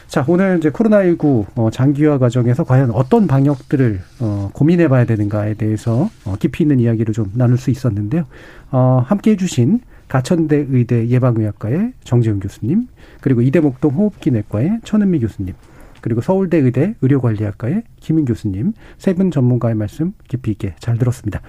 [0.09, 6.09] 자, 오늘 이제 코로나19 어, 장기화 과정에서 과연 어떤 방역들을 어, 고민해 봐야 되는가에 대해서
[6.25, 8.25] 어, 깊이 있는 이야기를 좀 나눌 수 있었는데요.
[8.71, 12.87] 어, 함께 해주신 가천대 의대 예방의학과의 정재훈 교수님,
[13.21, 15.53] 그리고 이대목동 호흡기내과의 천은미 교수님,
[16.01, 21.43] 그리고 서울대 의대 의료관리학과의 김인 교수님 세 분 전문가의 말씀 깊이 있게 잘 들었습니다.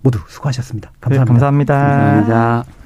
[0.00, 0.92] 모두 수고하셨습니다.
[1.02, 1.24] 감사합니다.
[1.24, 1.74] 네, 감사합니다.
[1.74, 2.79] 감사합니다.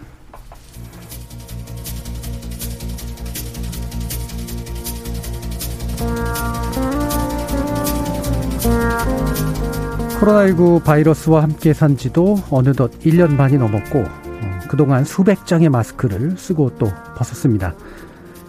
[10.21, 16.77] 코로나19 바이러스와 함께 산 지도 어느덧 1년 반이 넘었고 어, 그동안 수백 장의 마스크를 쓰고
[16.79, 17.75] 또 벗었습니다.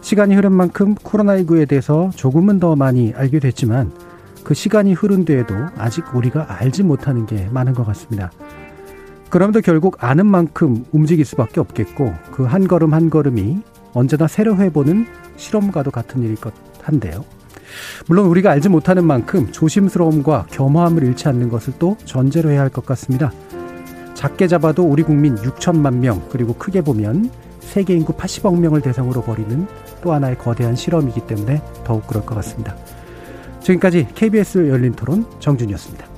[0.02, 3.92] 시간이 흐른 만큼 코로나19에 대해서 조금은 더 많이 알게 됐지만
[4.44, 8.32] 그 시간이 흐른 뒤에도 아직 우리가 알지 못하는 게 많은 것 같습니다.
[9.30, 13.60] 그럼에도 결국 아는 만큼 움직일 수밖에 없겠고 그 한 걸음 한 걸음이
[13.94, 16.54] 언제나 새로 해보는 실험과도 같은 일일 것
[16.84, 17.26] 한데요.
[18.08, 22.86] 물론 우리가 알지 못하는 만큼 조심스러움과 겸허함을 잃지 않는 것을 또 전제로 해야 할 것
[22.86, 23.32] 같습니다.
[24.16, 29.68] 작게 잡아도 우리 국민 6천만 명, 그리고 크게 보면 세계 인구 80억 명을 대상으로 벌이는
[30.02, 32.76] 또 하나의 거대한 실험이기 때문에 더욱 그럴 것 같습니다.
[33.62, 36.15] 지금까지 KBS 열린 토론 정준이었습니다.